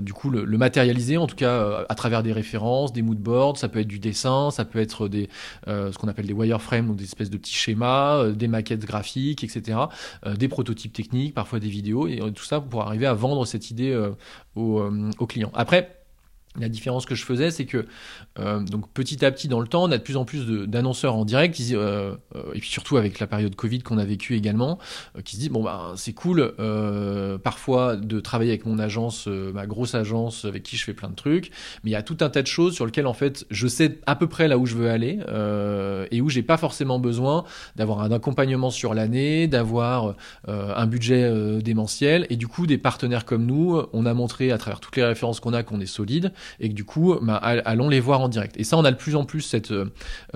[0.00, 3.80] du coup le, matérialiser, en tout cas à travers des références, des moodboards, ça peut
[3.80, 5.28] être du dessin, ça peut être des
[5.66, 9.78] ce qu'on appelle des wireframes, donc des espèces de petits schémas, des maquettes graphiques, etc.,
[10.38, 13.94] des prototypes techniques, parfois des vidéos, et tout ça pour arriver à vendre cette idée
[14.56, 14.82] aux,
[15.18, 15.52] aux clients.
[15.54, 16.03] Après,
[16.58, 17.86] la différence que je faisais, c'est que
[18.38, 21.16] euh, donc petit à petit dans le temps, on a de plus en plus d'annonceurs
[21.16, 24.36] en direct, qui, euh, euh, et puis surtout avec la période Covid qu'on a vécu
[24.36, 24.78] également,
[25.16, 29.26] euh, qui se disent bon bah c'est cool euh, parfois de travailler avec mon agence,
[29.26, 31.50] ma grosse agence avec qui je fais plein de trucs,
[31.82, 33.98] mais il y a tout un tas de choses sur lesquelles en fait je sais
[34.06, 35.18] à peu près là où je veux aller
[36.10, 37.44] et où j'ai pas forcément besoin
[37.76, 40.14] d'avoir un accompagnement sur l'année, d'avoir
[40.46, 44.80] un budget démentiel et du coup des partenaires comme nous, on a montré à travers
[44.80, 48.00] toutes les références qu'on a qu'on est solide et que du coup, bah, allons les
[48.00, 48.56] voir en direct.
[48.58, 49.86] Et ça, on a de plus en plus cette, euh,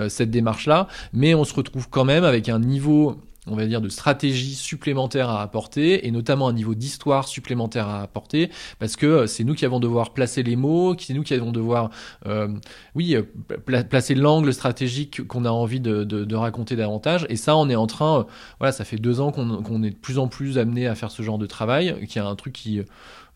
[0.09, 3.19] cette démarche-là, mais on se retrouve quand même avec un niveau
[3.51, 8.03] on va dire de stratégie supplémentaire à apporter et notamment un niveau d'histoire supplémentaire à
[8.03, 11.35] apporter parce que euh, c'est nous qui avons devoir placer les mots, c'est nous qui
[11.35, 11.91] allons devoir
[12.27, 12.49] euh,
[12.95, 13.23] oui euh,
[13.65, 17.87] pla placer l'angle stratégique qu'on a envie de, raconter davantage et ça on est en
[17.87, 18.27] train
[18.61, 21.11] voilà ça fait deux ans qu'on qu est de plus en plus amené à faire
[21.11, 22.85] ce genre de travail qui est un truc qui euh,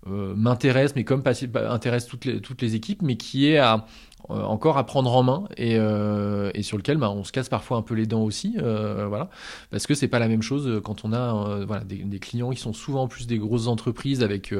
[0.06, 1.32] m'intéresse, mais comme pas,
[1.70, 3.86] intéresse toutes les, toutes les équipes, mais qui est à,
[4.30, 7.76] euh, encore à prendre en main et, euh, sur lequel bah, on se casse parfois
[7.78, 9.30] un peu les dents aussi, euh, voilà,
[9.70, 12.72] parce que c'est pas la même chose quand on a euh, des, clients qui sont
[12.72, 14.54] souvent plus des grosses entreprises avec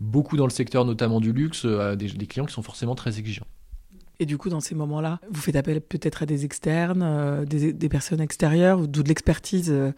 [0.00, 3.46] beaucoup dans le secteur notamment du luxe, des, clients qui sont forcément très exigeants.
[4.20, 7.88] Et du coup, dans ces moments-là, vous faites appel peut-être à des externes, euh, des,
[7.88, 9.92] personnes extérieures, ou de l'expertise euh,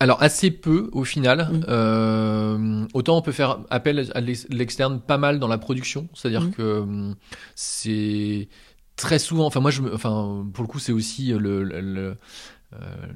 [0.00, 1.50] alors assez peu au final.
[1.50, 1.64] Mmh.
[1.68, 6.50] Euh, autant on peut faire appel à l'externe pas mal dans la production, c'est-à-dire mmh.
[6.52, 7.14] que
[7.54, 8.48] c'est
[8.96, 9.46] très souvent.
[9.46, 12.16] Enfin moi je, enfin pour le coup c'est aussi le, le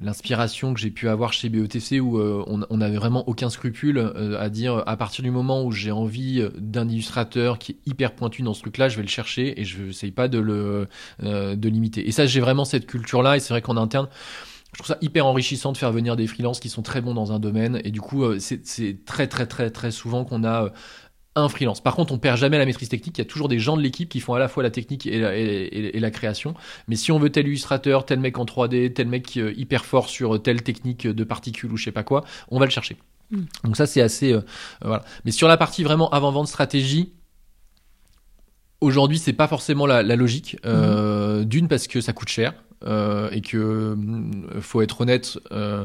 [0.00, 4.40] l'inspiration que j'ai pu avoir chez BETC où euh, on n'avait vraiment aucun scrupule euh,
[4.40, 8.40] à dire à partir du moment où j'ai envie d'un illustrateur qui est hyper pointu
[8.40, 10.88] dans ce truc là je vais le chercher et je n'essaye pas de le
[11.22, 14.08] euh, de limiter et ça j'ai vraiment cette culture là et c'est vrai qu'en interne
[14.72, 17.32] je trouve ça hyper enrichissant de faire venir des freelances qui sont très bons dans
[17.32, 20.70] un domaine et du coup euh, c'est très très très très souvent qu'on a euh,
[21.34, 21.80] un freelance.
[21.80, 23.16] Par contre, on perd jamais la maîtrise technique.
[23.18, 25.06] Il y a toujours des gens de l'équipe qui font à la fois la technique
[25.06, 26.54] et la, et, et, et la, création.
[26.88, 30.08] Mais si on veut tel illustrateur, tel mec en 3D, tel mec euh, hyper fort
[30.08, 32.96] sur telle technique de particules ou je sais pas quoi, on va le chercher.
[33.30, 33.42] Mm.
[33.64, 34.42] Donc ça, c'est assez euh,
[34.82, 35.04] voilà.
[35.24, 37.14] Mais sur la partie vraiment avant vente stratégie,
[38.80, 40.58] aujourd'hui, c'est pas forcément la, la logique.
[40.66, 41.44] Euh, mm.
[41.46, 42.54] D'une parce que ça coûte cher.
[42.86, 45.84] Euh, et que euh, faut être honnête, euh,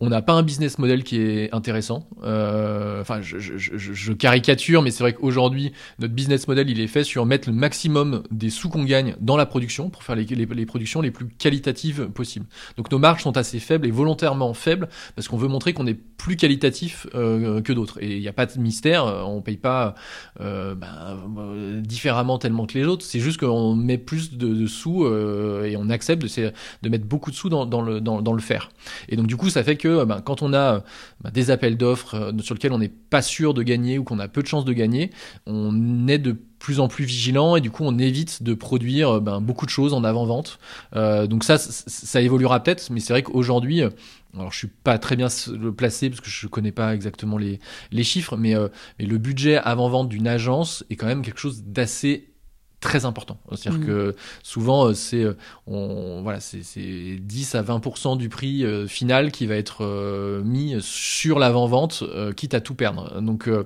[0.00, 2.08] on n'a pas un business model qui est intéressant.
[2.22, 6.80] Euh, enfin, je, je, je, je, caricature, mais c'est vrai qu'aujourd'hui, notre business model, il
[6.80, 10.14] est fait sur mettre le maximum des sous qu'on gagne dans la production pour faire
[10.14, 12.46] les, les, les, productions les plus qualitatives possibles.
[12.76, 15.98] Donc nos marges sont assez faibles et volontairement faibles parce qu'on veut montrer qu'on est
[16.18, 18.00] plus qualitatif euh, que d'autres.
[18.00, 19.94] Et il n'y a pas de mystère, on paye pas
[20.40, 23.04] euh, ben, différemment tellement que les autres.
[23.04, 27.04] C'est juste qu'on met plus de, de sous euh, et on accepte de, de, mettre
[27.04, 28.70] beaucoup de sous dans, dans le, dans, dans le faire.
[29.08, 30.82] Et donc du coup, ça fait que que ben, quand on a
[31.20, 34.18] ben, des appels d'offres euh, sur lesquels on n'est pas sûr de gagner ou qu'on
[34.18, 35.10] a peu de chances de gagner,
[35.46, 39.40] on est de plus en plus vigilant et du coup on évite de produire ben,
[39.40, 40.58] beaucoup de choses en avant-vente.
[40.96, 43.90] Euh, donc ça, ça évoluera peut-être, mais c'est vrai qu'aujourd'hui, euh,
[44.34, 45.28] alors je suis pas très bien
[45.76, 47.58] placé parce que je connais pas exactement les,
[48.02, 52.28] chiffres, mais, euh, mais le budget avant-vente d'une agence est quand même quelque chose d'assez
[52.80, 53.38] très important.
[53.54, 53.86] C'est-à-dire mmh.
[53.86, 55.34] que souvent euh, c'est euh,
[55.66, 56.62] on voilà, c'est
[57.20, 62.32] 10 à 20% du prix euh, final qui va être euh, mis sur l'avant-vente euh,
[62.32, 63.20] quitte à tout perdre.
[63.20, 63.64] Donc euh,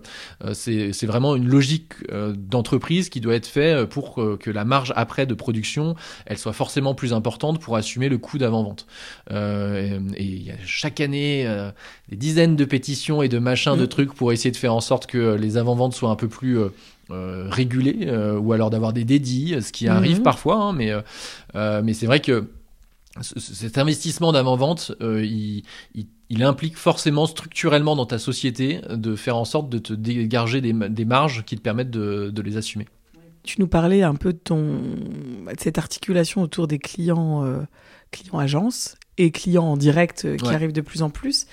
[0.55, 5.27] c'est c'est vraiment une logique d'entreprise qui doit être fait pour que la marge après
[5.27, 5.94] de production,
[6.27, 8.87] elle soit forcément plus importante pour assumer le coût d'avant-vente.
[9.31, 11.44] et il y a chaque année
[12.09, 13.81] des dizaines de pétitions et de machins mmh.
[13.81, 16.59] de trucs pour essayer de faire en sorte que les avant-ventes soient un peu plus
[17.12, 20.22] euh, réguler euh, ou alors d'avoir des dédits, ce qui arrive mmh.
[20.25, 20.92] parfois, hein, mais,
[21.55, 22.48] euh, mais c'est vrai que
[23.20, 29.37] cet investissement d'avant-vente, euh, il, il, il, implique forcément structurellement dans ta société de faire
[29.37, 32.87] en sorte de te dégager des, des marges qui te permettent de, de, les assumer.
[33.42, 37.61] Tu nous parlais un peu de, ton, de cette articulation autour des clients, euh,
[38.12, 40.55] clients agences et clients en direct euh, qui ouais.
[40.55, 41.46] arrivent de plus en plus.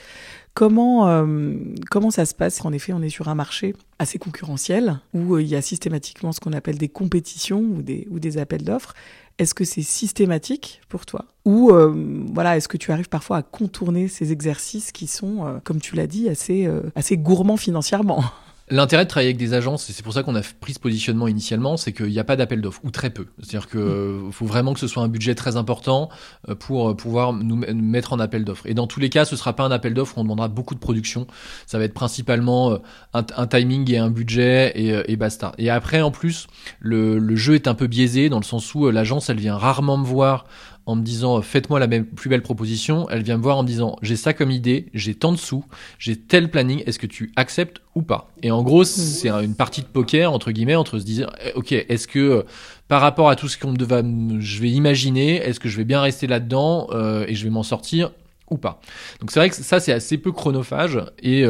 [0.53, 1.53] Comment, euh,
[1.89, 5.41] comment ça se passe En effet, on est sur un marché assez concurrentiel où euh,
[5.41, 8.93] il y a systématiquement ce qu'on appelle des compétitions ou des, ou des appels d'offres.
[9.39, 11.23] Est-ce que c'est systématique pour toi?
[11.45, 11.93] Ou euh,
[12.33, 15.95] voilà, est-ce que tu arrives parfois à contourner ces exercices qui sont, euh, comme tu
[15.95, 18.23] l'as dit, assez, euh, assez gourmands financièrement?
[18.69, 21.27] L'intérêt de travailler avec des agences, et c'est pour ça qu'on a pris ce positionnement
[21.27, 23.27] initialement, c'est qu'il n'y a pas d'appel d'offres, ou très peu.
[23.39, 24.32] C'est-à-dire qu'il Mm.
[24.32, 26.10] faut vraiment que ce soit un budget très important
[26.47, 28.65] euh, pour pouvoir nous mettre en appel d'offres.
[28.67, 30.75] Et dans tous les cas, ce sera pas un appel d'offres où on demandera beaucoup
[30.75, 31.27] de production.
[31.65, 32.77] Ça va être principalement euh,
[33.13, 35.53] un, un timing et un budget et, euh, et basta.
[35.58, 36.47] Et après, en plus,
[36.79, 39.58] le, le jeu est un peu biaisé dans le sens où euh, l'agence, elle vient
[39.58, 40.45] rarement me voir
[40.89, 43.08] en me disant euh, faites-moi la même, plus belle proposition.
[43.12, 45.63] Elle vient me voir en me disant j'ai ça comme idée, j'ai tant de sous,
[45.99, 48.32] j'ai tel planning, est-ce que tu acceptes ou pas?
[48.41, 51.54] Et en gros, c'est un- une partie de poker entre guillemets entre se dire eh,
[51.54, 52.43] ok est-ce que euh,
[52.88, 54.02] par rapport à tout ce qu'on va,
[54.39, 57.62] je vais imaginer, est-ce que je vais bien rester là-dedans euh, et je vais m'en
[57.63, 58.12] sortir
[58.49, 58.82] ou pas?
[59.19, 61.45] Donc c'est vrai que ça c'est assez peu chronophage et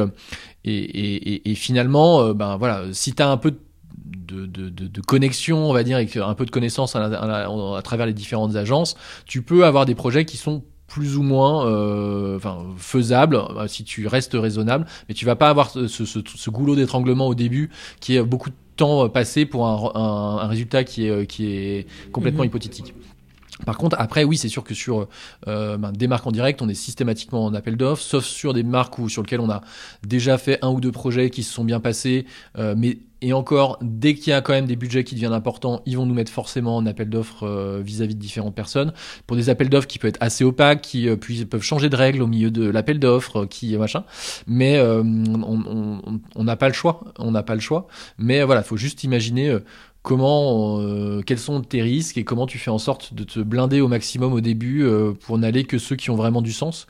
[0.65, 3.59] et, et, finalement ben voilà si tu as un peu de,
[4.09, 7.81] de, de, de connexion on va dire avec un peu de connaissance à, à à
[7.81, 8.95] travers les différentes agences
[9.25, 13.83] tu peux avoir des projets qui sont plus ou moins euh, enfin faisables euh, si
[13.83, 17.69] tu restes raisonnable mais tu vas pas avoir ce, ce, ce- goulot d'étranglement au début
[17.99, 21.45] qui est beaucoup de temps passé pour un, un, un résultat qui est, euh, qui
[21.47, 22.47] est complètement Mhm.
[22.47, 22.93] hypothétique.
[23.65, 25.07] Par contre, après, oui, c'est sûr que sur
[25.47, 28.63] euh, ben, des marques en direct, on est systématiquement en appel d'offres, sauf sur des
[28.63, 29.61] marques où, sur lesquelles on a
[30.05, 32.25] déjà fait un ou deux projets qui se sont bien passés.
[32.57, 35.81] euh, mais et encore, dès qu'il y a quand même des budgets qui deviennent importants,
[35.85, 38.93] ils vont nous mettre forcément en appel d'offres euh, vis-à-vis de différentes personnes.
[39.27, 42.21] Pour des appels d'offres qui peuvent être assez opaques, qui euh, peuvent changer de règles
[42.21, 44.05] au milieu de l'appel d'offres, qui machin.
[44.47, 47.01] Mais on n'a pas le choix.
[47.17, 47.87] On n'a pas le choix.
[48.17, 49.57] Mais voilà, faut juste imaginer.
[50.09, 53.79] Comment, euh, quels sont tes risques et comment tu fais en sorte de te blinder
[53.79, 56.87] au maximum au début euh, pour n'aller que ceux qui ont vraiment du sens.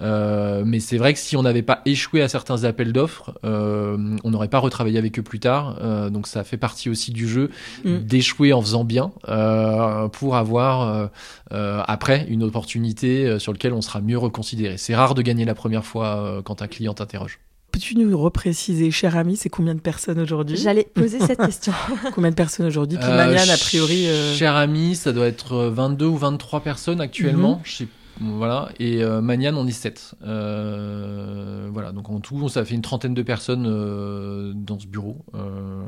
[0.00, 4.16] Euh, mais c'est vrai que si on n'avait pas échoué à certains appels d'offres, euh,
[4.24, 5.76] on n'aurait pas retravaillé avec eux plus tard.
[5.82, 7.50] Euh, donc ça fait partie aussi du jeu
[7.84, 7.98] Mm.
[7.98, 11.10] d'échouer en faisant bien euh, pour avoir
[11.50, 14.78] après une opportunité sur laquelle on sera mieux reconsidéré.
[14.78, 17.38] C'est rare de gagner la première fois quand un client t'interroge.
[17.72, 20.56] Peux-tu nous repréciser, cher ami, c'est combien de personnes aujourd'hui?
[20.58, 21.72] J'allais poser cette question.
[22.14, 24.06] Combien de personnes aujourd'hui Puis Euh, Maniane, a priori.
[24.08, 27.62] euh, Cher ami, ça doit être euh, 22 ou 23 personnes actuellement.
[27.64, 27.88] Je sais-
[28.20, 28.68] voilà.
[28.78, 30.14] Et euh, Maniane, on est 7.
[30.22, 31.92] Euh, voilà.
[31.92, 35.24] Donc en tout, ça fait une trentaine de personnes euh, dans ce bureau.
[35.34, 35.82] Euh,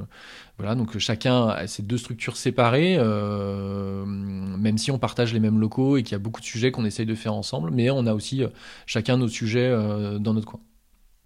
[0.59, 0.75] voilà.
[0.75, 5.99] Donc chacun a ses deux structures séparées, euh, même si on partage les mêmes locaux
[5.99, 7.71] et qu'il y a beaucoup de sujets qu'on essaye de faire ensemble.
[7.73, 8.49] Mais on a aussi euh,
[8.87, 10.61] chacun nos sujets euh, dans notre coin.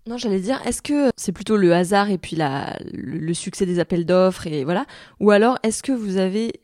[0.08, 3.78] Non, j'allais dire, est-ce que c'est plutôt le hasard et puis la, le, succès des
[3.78, 4.86] appels d'offres et voilà,
[5.20, 6.60] ou alors est-ce que vous avez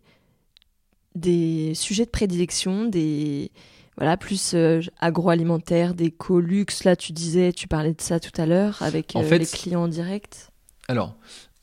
[1.15, 3.51] des sujets de prédilection, des
[3.99, 8.47] voilà plus euh, agroalimentaire, des co-luxe là, tu disais, tu parlais de ça tout à
[8.47, 10.51] l'heure avec En euh, fait, les clients en direct.
[10.89, 11.15] Alors,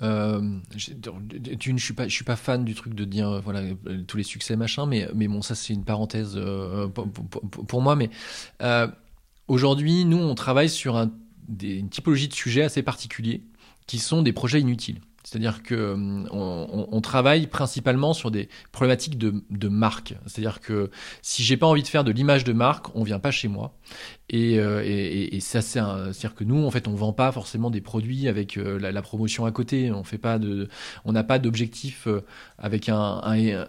[0.03, 4.03] euh, je suis pas, je suis pas fan du truc de dire euh, voilà euh,
[4.07, 7.95] tous les succès machin, mais mais bon ça c'est une parenthèse euh, pour, pour- moi.
[7.95, 8.11] Mais
[9.47, 11.11] aujourd'hui, nous on travaille sur un,
[11.47, 13.43] des- une typologie de sujets assez particuliers
[13.88, 15.01] qui sont des projets inutiles.
[15.23, 15.95] C'est-à-dire que euh,
[16.31, 20.15] on, on- travaille principalement sur des problématiques de, de marque.
[20.27, 23.31] C'est-à-dire que si j'ai pas envie de faire de l'image de marque, on vient pas
[23.31, 23.73] chez moi.
[24.29, 27.69] Et, euh, et, et- ça, c'est c'est-à-dire que nous, en fait, on vend pas forcément
[27.69, 29.91] des produits avec euh, la, la promotion à côté.
[29.91, 30.67] On fait pas de,
[31.05, 32.07] on n'a pas d'objectif
[32.57, 33.65] avec un, un, un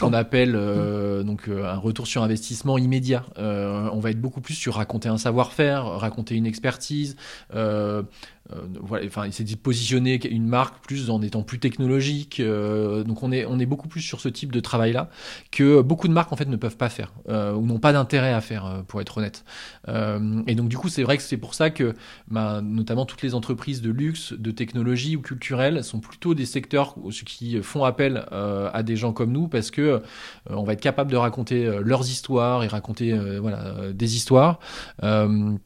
[0.00, 3.24] qu'on appelle euh, donc euh, un retour sur investissement immédiat.
[3.38, 7.16] Euh, on va être beaucoup plus sur raconter un savoir-faire, raconter une expertise.
[7.54, 8.02] Euh,
[8.80, 12.40] voilà, enfin, c'est de positionner une marque plus en étant plus technologique.
[12.40, 15.08] euh, donc on est on est beaucoup plus sur ce type de travail-là
[15.50, 18.32] que beaucoup de marques en fait ne peuvent pas faire euh, ou n'ont pas d'intérêt
[18.32, 19.44] à faire, euh, pour être honnête.
[19.88, 21.94] Euh, et donc du coup, c'est vrai que c'est pour ça que
[22.28, 26.96] bah, notamment toutes les entreprises de luxe, de technologie ou culturelles sont plutôt des secteurs
[27.26, 30.00] qui font appel euh, à des gens comme nous parce que euh,
[30.48, 34.16] on va être capable de raconter euh, leurs histoires et raconter euh, voilà euh, des
[34.16, 34.58] histoires.
[35.02, 35.56] Euh,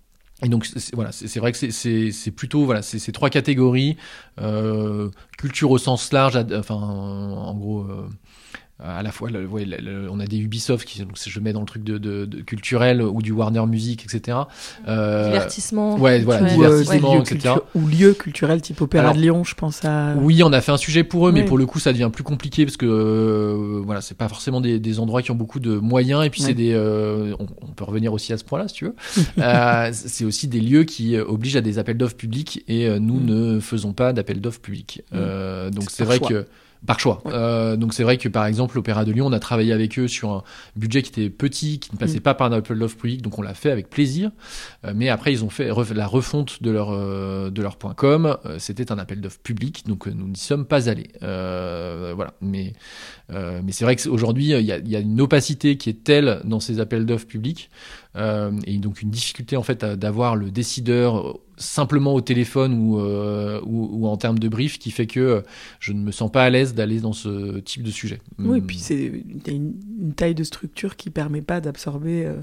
[0.44, 3.96] et donc voilà, c'est vrai que c'est- plutôt voilà, ces trois catégories
[4.40, 7.82] euh, culture au sens large, enfin en gros.
[7.82, 8.06] euh,
[8.80, 11.52] à la fois, le- ouais, le- le- on a des Ubisoft qui, donc je mets
[11.52, 14.38] dans le truc de, de- de culturel ou du Warner Music, etc.
[14.86, 15.96] Euh, Divertissement.
[15.98, 16.70] ouais, voilà, culturel.
[16.84, 17.54] divertissement, etc.
[17.74, 20.14] ou lieux culturels type Opéra Alors, de Lyon, je pense à.
[20.16, 22.24] Oui, on a fait un sujet pour eux, mais pour le coup, ça devient plus
[22.24, 25.76] compliqué parce que euh, voilà, c'est pas forcément des, des endroits qui ont beaucoup de
[25.78, 26.48] moyens et puis Ouais.
[26.48, 26.72] c'est des.
[26.72, 28.94] euh, on, on peut revenir aussi à ce point-là, si tu veux.
[29.38, 32.98] Euh, c'est aussi des lieux qui euh, obligent à des appels d'offres publics et euh,
[32.98, 33.24] nous Mm.
[33.26, 35.02] ne faisons pas d'appels d'offres publics.
[35.14, 36.28] Euh, donc C'est vrai choix.
[36.28, 36.46] que
[36.86, 37.20] par choix.
[37.24, 37.32] Ouais.
[37.34, 40.08] Euh, donc c'est vrai que par exemple l'Opéra de Lyon, on a travaillé avec eux
[40.08, 40.42] sur un
[40.76, 42.22] budget qui était petit, qui ne passait Mm.
[42.22, 44.30] pas par un appel d'offres public, donc on l'a fait avec plaisir.
[44.84, 47.94] Euh, mais après ils ont fait ref- la refonte de leur euh, de leur point
[47.94, 48.36] .com.
[48.58, 51.08] C'était un appel d'offres public, donc nous n'y sommes pas allés.
[51.20, 52.34] Voilà.
[52.40, 52.72] Mais
[53.30, 56.40] mais c'est vrai qu'aujourd'hui il y a, il y a une opacité qui est telle
[56.44, 57.70] dans ces appels d'offres publics
[58.18, 63.60] euh, et donc une difficulté en fait d'avoir le décideur simplement au téléphone ou, euh,
[63.64, 65.40] ou, ou en termes de brief qui fait que euh,
[65.80, 68.20] je ne me sens pas à l'aise d'aller dans ce type de sujet.
[68.38, 69.12] Oui, Hum, puis c'est
[69.46, 72.36] une, une taille de structure qui permet pas d'absorber euh,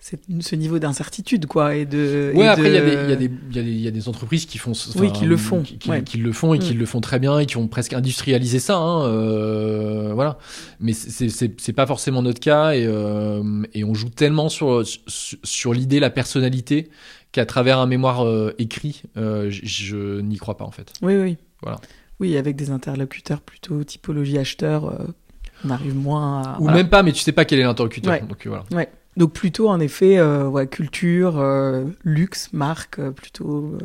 [0.00, 2.32] ce niveau d'incertitude, quoi, et de.
[2.34, 4.56] Ouais, et après, il y, a de- y, y, il y a des entreprises qui
[4.58, 4.72] font.
[4.96, 6.02] Oui, qui le font, Qui, qui- ouais.
[6.02, 6.78] qui le font et qui Mm.
[6.78, 8.76] le font très bien et qui ont presque industrialisé ça.
[8.78, 10.38] Hein, euh, voilà.
[10.80, 15.72] Mais c'est- pas forcément notre cas et, euh, et on joue tellement sur, sur, sur
[15.74, 16.88] l'idée, la personnalité,
[17.32, 20.92] qu'à travers un mémoire euh, écrit, euh, je, n'y crois pas en fait.
[21.02, 21.36] Oui, oui.
[21.62, 21.78] Voilà.
[22.20, 24.98] Oui, avec des interlocuteurs plutôt typologie acheteur,
[25.64, 26.56] on arrive moins à.
[26.58, 26.76] Ou voilà.
[26.78, 28.12] même pas, mais tu sais pas quel est l'interlocuteur.
[28.12, 28.22] Ouais.
[28.26, 28.64] Donc voilà.
[28.72, 28.88] Ouais.
[29.20, 33.76] Donc plutôt en effet, euh, ouais, culture, euh, luxe, marque, euh, plutôt.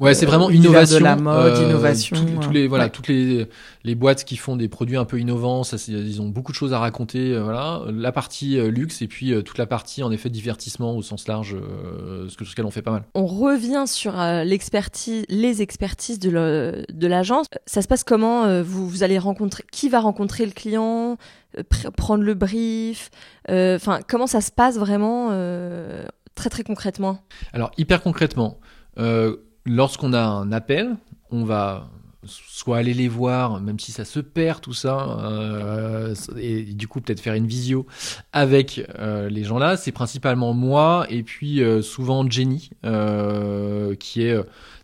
[0.00, 1.04] Euh, Ouais, c'est Euh, vraiment univers de innovation.
[1.04, 2.90] la mode, innovation, tous- tous euh, les voilà, ouais.
[2.90, 3.46] toutes les
[3.84, 6.72] les boîtes qui font des produits un peu innovants, ça, ils ont beaucoup de choses
[6.72, 7.32] à raconter.
[7.32, 10.96] euh, voilà, la partie euh, luxe et puis euh, toute la partie en effet divertissement
[10.96, 13.04] au sens large, euh, ce que ce qu'elle on fait pas mal.
[13.14, 17.46] On revient sur euh, l'expertise, les expertises de le- de l'agence.
[17.66, 21.18] Ça se passe comment euh, vous, vous allez rencontrer qui va rencontrer le client,
[21.58, 23.10] euh, pr- prendre le brief.
[23.50, 26.04] euh, Enfin, comment ça se passe vraiment euh,
[26.34, 27.18] très très concrètement?
[27.52, 28.58] Alors hyper concrètement,
[28.98, 30.96] euh, lorsqu'on a un appel,
[31.30, 31.88] on va
[32.26, 37.02] soit aller les voir, même si ça se perd tout ça, euh, et du coup
[37.02, 37.86] peut-être faire une visio
[38.32, 39.76] avec euh, les gens là.
[39.76, 44.38] C'est principalement moi et puis euh, souvent Jenny, euh, qui est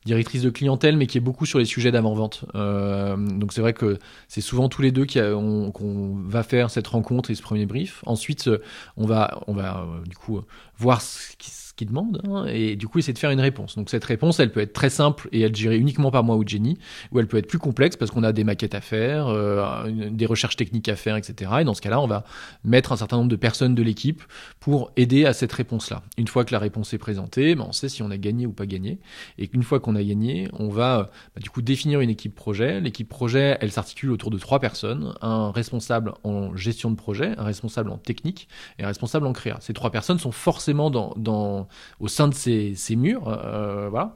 [0.04, 2.44] directrice de clientèle, mais qui est beaucoup sur les sujets d'avant-vente.
[2.54, 7.34] Donc c'est vrai que c'est souvent tous les deux qu'on va faire cette rencontre et
[7.34, 8.02] ce premier brief.
[8.04, 8.50] Ensuite,
[8.98, 10.40] on va, on va du coup
[10.78, 11.50] voir ce qui-
[11.86, 13.76] demandent hein, et du coup essayer de faire une réponse.
[13.76, 16.46] Donc cette réponse, elle peut être très simple et être gérée uniquement par moi ou
[16.46, 16.78] Jenny,
[17.12, 20.16] ou elle peut être plus complexe parce qu'on a des maquettes à faire, euh, une-
[20.16, 21.50] des recherches techniques à faire, etc.
[21.60, 22.24] Et dans ce cas-là, on va
[22.64, 24.22] mettre un certain nombre de personnes de l'équipe
[24.60, 26.02] pour aider à cette réponse-là.
[26.18, 28.52] Une fois que la réponse est présentée, ben, on sait si on a gagné ou
[28.52, 28.98] pas gagné.
[29.38, 32.34] Et qu'une fois qu'on a gagné, on va euh, bah, du coup définir une équipe
[32.34, 32.80] projet.
[32.80, 37.44] L'équipe projet, elle s'articule autour de trois personnes un responsable en gestion de projet, un
[37.44, 39.56] responsable en technique et un responsable en créa.
[39.60, 41.68] Ces trois personnes sont forcément dans
[42.00, 44.14] au sein de ces, ces murs, euh, voilà.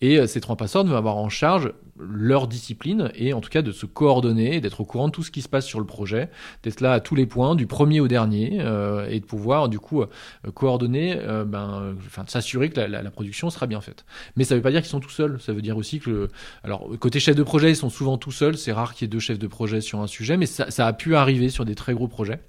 [0.00, 3.62] Et euh, ces trois personnes vont avoir en charge leur discipline et en tout cas
[3.62, 6.28] de se coordonner, d'être au courant de tout ce qui se passe sur le projet,
[6.64, 9.78] d'être là à tous les points, du premier au dernier, euh, et de pouvoir du
[9.78, 10.06] coup euh,
[10.54, 14.04] coordonner, euh, ben, euh, enfin s'assurer que la, la- la production sera bien faite.
[14.36, 15.40] Mais ça veut pas dire qu'ils sont tout seuls.
[15.40, 16.28] Ça veut dire aussi que,
[16.64, 18.56] alors côté chef de projet, ils sont souvent tout seuls.
[18.58, 20.86] C'est rare qu'il y ait deux chefs de projet sur un sujet, mais ça, ça
[20.88, 22.40] a pu arriver sur des très gros projets.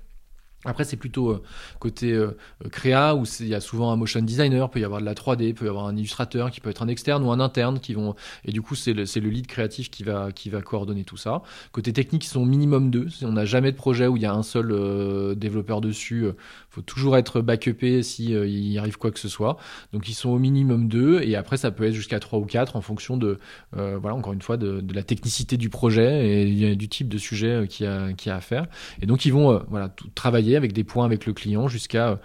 [0.65, 1.43] Après, c'est plutôt euh,
[1.79, 4.99] côté euh, euh, créa où il y a souvent un motion designer, peut y avoir
[4.99, 7.39] de la 3D, peut y avoir un illustrateur qui peut être un externe ou un
[7.39, 10.61] interne qui vont et du coup c'est le, le lead créatif qui va qui va
[10.61, 11.43] coordonner tout ça.
[11.71, 13.07] Côté technique, ils sont minimum deux.
[13.21, 16.25] On n'a jamais de projet où il y a un seul euh, développeur dessus.
[16.69, 19.57] Faut toujours être backupé si il arrive quoi que ce soit.
[19.93, 22.75] Donc ils sont au minimum deux et après ça peut être jusqu'à trois ou quatre
[22.75, 23.39] en fonction de
[23.73, 27.65] voilà encore une fois de, de la technicité du projet et du type de sujet
[27.69, 28.67] qu'il y a qu'il y a à faire.
[29.01, 32.15] Et donc ils vont voilà travailler avec des points avec le client jusqu'à euh,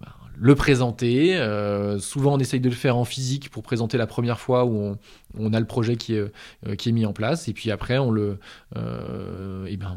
[0.00, 1.36] bah, le présenter.
[1.36, 4.96] Euh, souvent on essaye de le faire en physique pour présenter la première fois où
[5.38, 6.32] on, a le projet qui est
[6.66, 8.38] euh, qui est mis en place et puis après on le
[8.72, 9.96] ben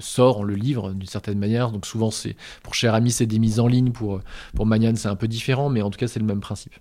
[0.00, 1.70] sort, on le livre d'une certaine manière.
[1.70, 2.10] Donc souvent
[2.62, 4.20] pour cher ami c'est des mises en ligne pour
[4.54, 6.74] pour Manian c'est un peu différent mais en tout cas c'est le même principe.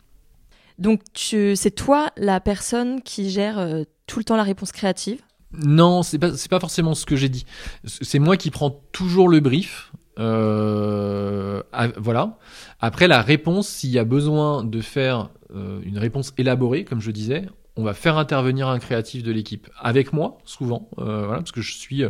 [0.79, 5.21] Donc c'est toi la personne qui gère tout le temps la réponse créative?
[5.53, 7.45] Non, c'est pas c'est pas forcément ce que j'ai dit.
[7.85, 9.91] C'est moi qui prends toujours le brief.
[10.19, 11.61] Euh,
[11.97, 12.37] voilà.
[12.79, 17.11] Après la réponse, s'il y a besoin de faire euh, une réponse élaborée, comme je
[17.11, 21.51] disais, on va faire intervenir un créatif de l'équipe avec moi, souvent, euh, voilà, parce
[21.51, 22.03] que je suis.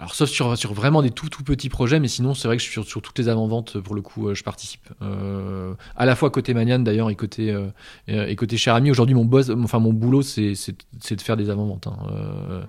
[0.00, 2.62] Alors sauf sur, sur vraiment des tout tout petits projets, mais sinon c'est vrai que
[2.62, 4.88] sur, sur toutes les avant-ventes pour le coup, euh, je participe.
[5.02, 7.68] Euh, à la fois côté Manian d'ailleurs et côté euh,
[8.08, 8.90] et côté cher ami.
[8.90, 11.86] Aujourd'hui mon boss, enfin mon boulot c'est de faire des avant-ventes.
[11.86, 11.98] hein.
[12.10, 12.64] Euh,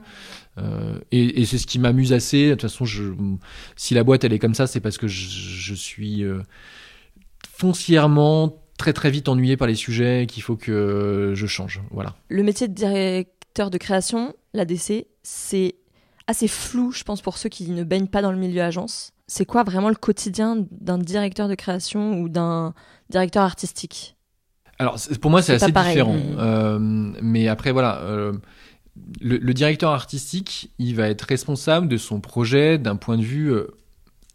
[0.57, 2.49] euh, et, et c'est ce qui m'amuse assez.
[2.49, 3.13] De toute façon, je,
[3.77, 6.41] si la boîte elle est comme ça, c'est parce que je, je suis euh,
[7.53, 11.81] foncièrement très très vite ennuyé par les sujets qu'il faut que je change.
[11.91, 12.15] Voilà.
[12.27, 15.75] Le métier de directeur de création, l'ADC, c'est
[16.31, 19.11] assez flou, je pense, pour ceux qui ne baignent pas dans le milieu agence.
[19.27, 22.73] C'est quoi vraiment le quotidien d'un directeur de création ou d'un
[23.09, 24.17] directeur artistique?
[24.79, 25.93] Alors pour moi c'est assez pareil.
[25.93, 26.17] différent.
[26.39, 26.79] Euh,
[27.21, 28.01] mais après voilà.
[28.01, 28.33] euh,
[29.21, 33.53] le, le directeur artistique, il va être responsable de son projet d'un point de vue
[33.53, 33.67] euh,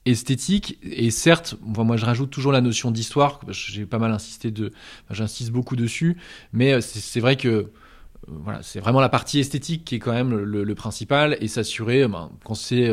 [0.06, 3.40] esthétique et certes, moi, je rajoute toujours la notion d'histoire.
[3.48, 4.72] J'ai pas mal insisté de,
[5.10, 6.16] j'insiste beaucoup dessus,
[6.52, 7.72] mais c'est vrai que
[8.28, 12.02] voilà, c'est vraiment la partie esthétique qui est quand même le, le principal et s'assurer,
[12.02, 12.90] euh, ben, quand c'est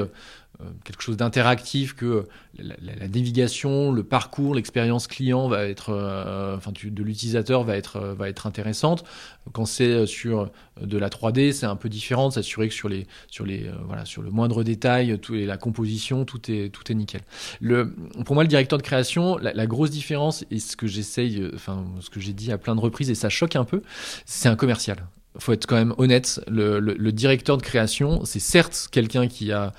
[0.62, 2.28] euh, quelque chose d'interactif que
[2.60, 7.64] la, la, la, navigation, le parcours, l'expérience client va être, euh, enfin, tu, de l'utilisateur
[7.64, 9.04] va être, va être intéressante.
[9.52, 13.48] Quand c'est sur de la 3D, c'est un peu différent, s'assurer que sur les, sur
[13.48, 16.96] les, euh, voilà, sur le moindre détail, tout, et la composition, tout est, tout est
[16.96, 17.22] nickel.
[17.60, 21.50] Le, pour moi, le directeur de création, la, la grosse différence et ce que j'essaye,
[21.56, 23.82] enfin, ce que j'ai dit à plein de reprises et ça choque un peu,
[24.26, 24.98] c'est un commercial
[25.38, 29.52] faut être quand même honnête, le, le, le directeur de création, c'est certes quelqu'un qui
[29.52, 29.72] a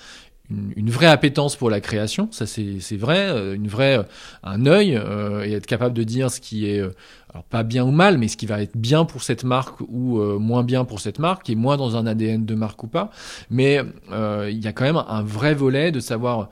[0.51, 4.05] une, une, vraie appétence pour la création, ça c'est vrai, euh, une vraie
[4.43, 6.83] un œil euh, et être capable de dire ce qui est
[7.35, 10.21] alors pas bien ou mal, mais ce qui va être bien pour cette marque ou
[10.21, 13.11] euh, moins bien pour cette marque, et moins dans un ADN de marque ou pas.
[13.51, 13.83] Mais
[14.13, 16.49] euh, il y a quand même un vrai volet de savoir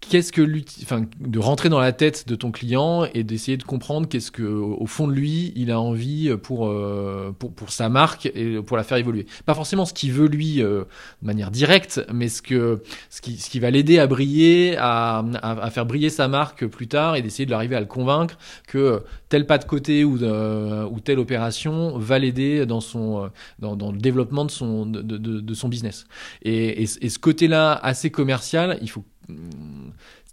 [0.00, 0.42] qu'est-ce que
[0.82, 4.42] enfin de rentrer dans la tête de ton client et d'essayer de comprendre qu'est-ce que
[4.42, 8.76] au fond de lui il a envie pour euh, pour pour sa marque et pour
[8.76, 9.26] la faire évoluer.
[9.46, 10.84] Pas forcément ce qu'il veut lui euh,
[11.22, 15.24] de manière directe mais ce que ce qui ce qui va l'aider à briller à,
[15.42, 18.38] à, faire briller sa marque plus tard et d'essayer de l'arriver à le convaincre
[18.68, 23.92] que tel pas de côté ou de, ou telle opération va l'aider dans son dans,
[23.92, 26.04] le développement de son de, de, de son business.
[26.42, 29.04] Et, et, ce côté là assez commercial il faut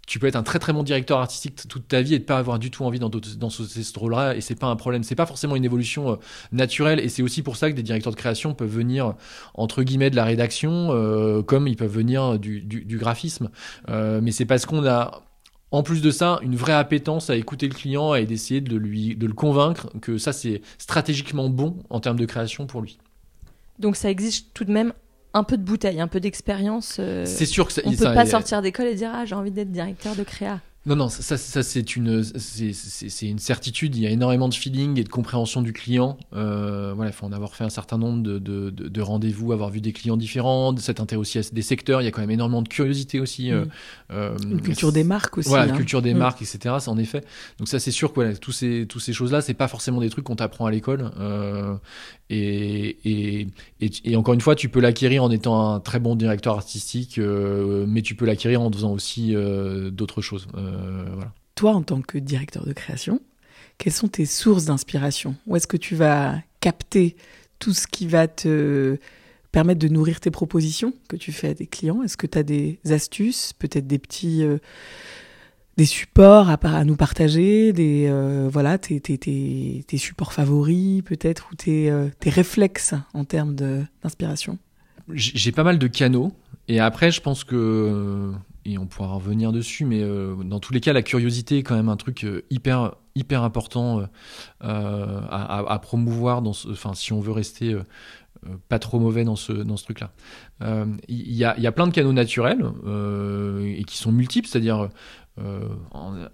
[0.06, 2.38] tu peux être un très très bon directeur artistique toute ta vie et ne pas
[2.38, 5.02] avoir du tout envie dans, dans ce, ce rôle-là et c'est pas un problème.
[5.02, 6.16] C'est pas forcément une évolution euh,
[6.52, 9.14] naturelle et c'est aussi pour ça que des directeurs de création peuvent venir
[9.54, 13.50] entre guillemets de la rédaction euh, comme ils peuvent venir du, du, graphisme.
[13.88, 15.22] Euh, mais c'est parce qu'on a
[15.70, 19.16] en plus de ça, une vraie appétence à écouter le client et d'essayer de lui
[19.16, 22.98] de le convaincre que ça c'est stratégiquement bon en termes de création pour lui.
[23.78, 24.92] Donc ça existe tout de même
[25.34, 26.96] un peu de bouteille, un peu d'expérience.
[27.00, 29.34] Euh, c'est sûr que ça, on ça, peut pas sortir d'école et dire ah j'ai
[29.34, 30.60] envie d'être directeur de créa.
[30.86, 33.96] Non, non, ça, ça c'est une, c'est une certitude.
[33.96, 36.18] Il y a énormément de feeling et de compréhension du client.
[36.34, 39.52] Euh, voilà, il faut en avoir fait un certain nombre de, de, de, de rendez-vous,
[39.52, 42.02] avoir vu des clients différents, s'être intéressé aussi à des secteurs.
[42.02, 43.50] Il y a quand même énormément de curiosité aussi.
[43.50, 43.66] Mmh.
[44.12, 45.48] Euh, une culture des marques aussi.
[45.48, 45.76] Voilà, hein.
[45.76, 46.18] culture des mmh.
[46.18, 46.74] marques, etc.
[46.80, 47.24] Ça, en effet.
[47.58, 50.10] Donc ça, c'est sûr que voilà, tous ces, tous ces choses-là, c'est pas forcément des
[50.10, 51.12] trucs qu'on t'apprend à l'école.
[51.18, 51.76] Euh,
[52.30, 53.46] et, et,
[54.04, 57.84] et, encore une fois, tu peux l'acquérir en étant un très bon directeur artistique, euh,
[57.86, 60.48] mais tu peux l'acquérir en faisant aussi euh, d'autres choses.
[60.56, 61.32] Euh, voilà.
[61.54, 63.20] Toi, en tant que directeur de création,
[63.76, 65.36] quelles sont tes sources d'inspiration?
[65.46, 67.16] Où est-ce que tu vas capter
[67.58, 68.96] tout ce qui va te
[69.52, 72.02] permettre de nourrir tes propositions que tu fais à tes clients?
[72.02, 74.42] Est-ce que tu as des astuces, peut-être des petits
[75.76, 78.98] des supports à, nous partager, des euh, voilà tes,
[79.96, 84.58] supports favoris peut-être ou tes, euh, réflexes en termes d'inspiration
[85.12, 86.32] J'ai pas mal de canaux
[86.68, 88.32] et après je pense que
[88.66, 91.76] et on pourra revenir dessus, mais euh, dans tous les cas, la curiosité est quand
[91.76, 94.08] même un truc euh, hyper hyper important
[94.64, 96.42] euh, à, promouvoir.
[96.44, 97.76] Enfin, si on veut rester
[98.68, 100.10] pas trop mauvais dans ce dans ce truc-là.
[101.06, 102.64] Il y, a, y a plein de canaux naturels
[103.78, 104.88] et qui sont multiples, c'est-à-dire
[105.38, 105.68] euh,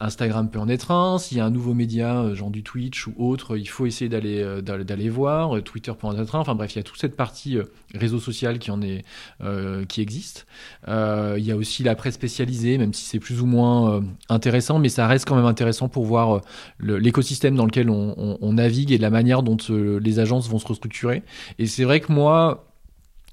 [0.01, 1.19] Instagram peut en être un.
[1.19, 4.43] S'il y a un nouveau média, genre du Twitch ou autre, il faut essayer d'aller
[4.43, 5.63] euh, d'aller voir.
[5.63, 6.41] Twitter peut en être un.
[6.41, 9.05] Enfin bref, il y a toute cette partie euh, réseau social qui en est
[9.43, 10.47] euh, qui existe.
[10.89, 14.01] Euh, il y a aussi la presse spécialisée, même si c'est plus ou moins euh,
[14.29, 16.41] intéressant, mais ça reste quand même intéressant pour voir
[16.79, 21.23] l'écosystème dans lequel on, navigue et la manière dont les agences vont se restructurer.
[21.59, 22.70] Et c'est vrai que moi,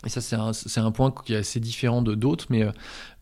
[0.05, 0.51] et ça c'est un,
[0.85, 2.67] un, point qui est assez différent de d'autres, mais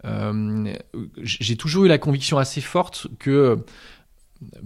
[0.04, 0.74] euh,
[1.22, 3.64] j'ai toujours eu la conviction assez forte que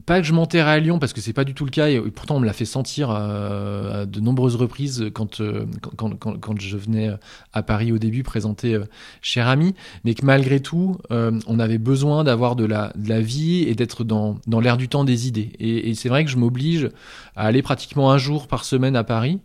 [0.06, 2.00] pas que je m'enterre à Lyon parce que c'est pas du tout le cas et
[2.12, 5.66] pourtant on me l'a fait sentir euh, à de nombreuses reprises quand, euh,
[5.98, 7.12] quand, quand, je venais
[7.54, 8.86] à Paris au début présenter euh,
[9.22, 9.76] Cher Ami.
[10.04, 13.76] Mais que malgré tout euh, on avait besoin d'avoir de la, de la vie et
[13.76, 15.52] d'être dans, dans l'air du temps des idées.
[15.60, 16.90] Et, et c'est vrai que je m'oblige
[17.36, 19.40] à aller pratiquement un jour par semaine à Paris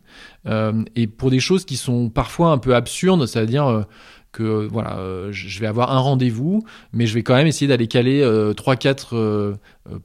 [0.46, 3.86] euh, et pour des choses qui sont parfois un peu absurdes c'est-à-dire
[4.34, 7.86] que voilà, euh, je vais avoir un rendez-vous, mais je vais quand même essayer d'aller
[7.86, 9.54] caler euh, trois, quatre euh,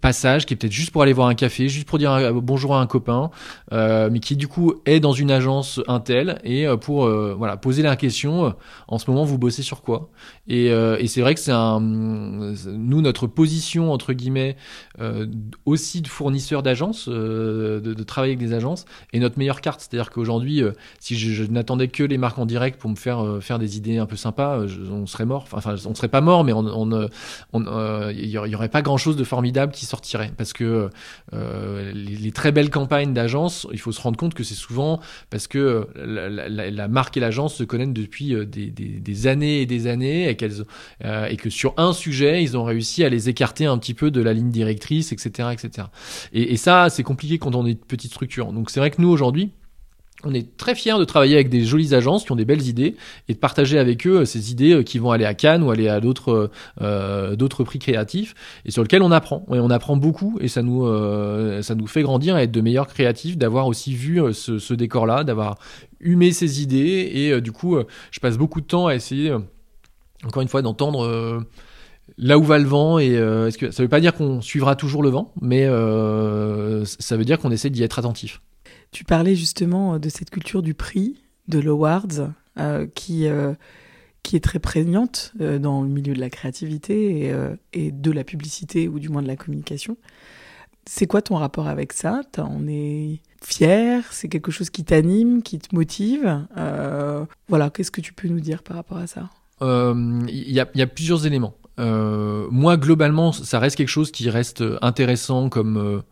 [0.01, 2.81] passages, qui est peut-être juste pour aller voir un café, juste pour dire bonjour à
[2.81, 3.31] un copain,
[3.71, 8.53] mais qui du coup est dans une agence Intel et pour voilà poser la question.
[8.89, 10.09] en ce moment, vous bossez sur quoi?
[10.49, 14.57] Et, et c'est vrai que c'est un, nous notre position entre guillemets
[15.63, 19.79] aussi de fournisseur d'agences, de, de, travailler avec des agences, est notre meilleure carte.
[19.79, 20.61] C'est-à-dire qu'aujourd'hui,
[20.99, 23.97] si je, je n'attendais que les marques en direct pour me faire faire des idées
[23.97, 25.45] un peu sympa, je, on serait mort.
[25.51, 27.09] Enfin, on serait pas mort, mais on, on,
[27.53, 30.89] on euh, y aurait pas grand chose de formidable qui sortirait parce que
[31.33, 34.99] euh, les, très belles campagnes d'agence, il faut se rendre compte que c'est souvent
[35.29, 40.29] parce que la, la, marque et l'agence se connaissent depuis des, années et des années
[40.29, 40.37] et
[41.05, 44.11] euh, et que sur un sujet, ils ont réussi à les écarter un petit peu
[44.11, 45.87] de la ligne directrice, etc., etc.
[46.33, 48.51] Et, et ça, c'est compliqué quand on est une petite structure.
[48.53, 49.51] Donc c'est vrai que nous aujourd'hui
[50.25, 52.95] on est très fiers de travailler avec des jolies agences qui ont des belles idées
[53.27, 55.71] et de partager avec eux euh, ces idées euh, qui vont aller à Cannes ou
[55.71, 56.51] aller à d'autres
[56.81, 59.45] euh, d'autres prix créatifs et sur lesquels on apprend.
[59.53, 60.79] Et on apprend beaucoup et ça nous
[61.61, 65.57] ça nous fait grandir à être de meilleurs créatifs, d'avoir aussi vu ce, décor-là, d'avoir
[65.99, 67.77] humé ces idées et du coup
[68.11, 69.33] je passe beaucoup de temps à essayer
[70.25, 71.43] encore une fois d'entendre
[72.17, 75.03] là où va le vent et est-ce que ça veut pas dire qu'on suivra toujours
[75.03, 75.65] le vent, mais
[76.85, 78.41] ça veut dire qu'on essaie d'y être attentif.
[78.91, 81.15] Tu parlais justement euh, de cette culture du prix,
[81.47, 83.53] de l'awards, euh, qui, euh,
[84.23, 87.33] qui est très prégnante dans le milieu de la créativité
[87.73, 89.97] et, de la publicité, ou du moins de la communication.
[90.85, 92.21] C'est quoi ton rapport avec ça?
[92.37, 96.45] On est fier C'est quelque chose qui t'anime, qui te motive?
[97.47, 99.29] Voilà, qu'est-ce que tu peux nous dire par rapport à ça?
[99.61, 101.55] Il y, a, plusieurs éléments.
[101.77, 106.03] Moi, globalement, ça reste quelque chose qui reste intéressant comme,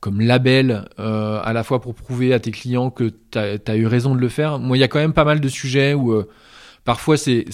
[0.00, 3.86] comme label, euh, à la fois pour prouver à tes clients que tu as, eu
[3.86, 4.58] raison de le faire.
[4.58, 6.28] Moi, il y a quand même pas mal de sujets où euh,
[6.88, 7.44] parfois c'est,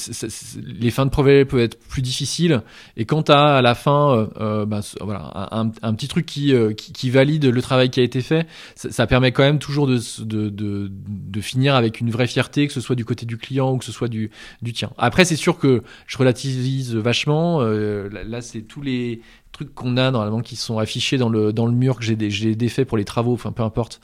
[0.56, 2.62] les fins de projet peuvent être plus difficiles.
[2.96, 6.54] Et quand tu as à la fin euh, euh, bah, voilà, un, petit truc qui,
[6.54, 9.58] euh, qui, qui valide le travail qui a été fait, ça, ça permet quand même
[9.58, 13.26] toujours de, de, de, de finir avec une vraie fierté, que ce soit du côté
[13.26, 14.30] du client ou que ce soit du,
[14.62, 14.92] du tien.
[14.98, 17.60] Après, c'est sûr que je relativise vachement.
[17.60, 19.20] Euh, là, c'est tous les
[19.54, 22.54] trucs qu'on a normalement qui sont affichés dans le, dans le mur que j'ai j'ai
[22.54, 24.00] défait pour les travaux, enfin peu importe.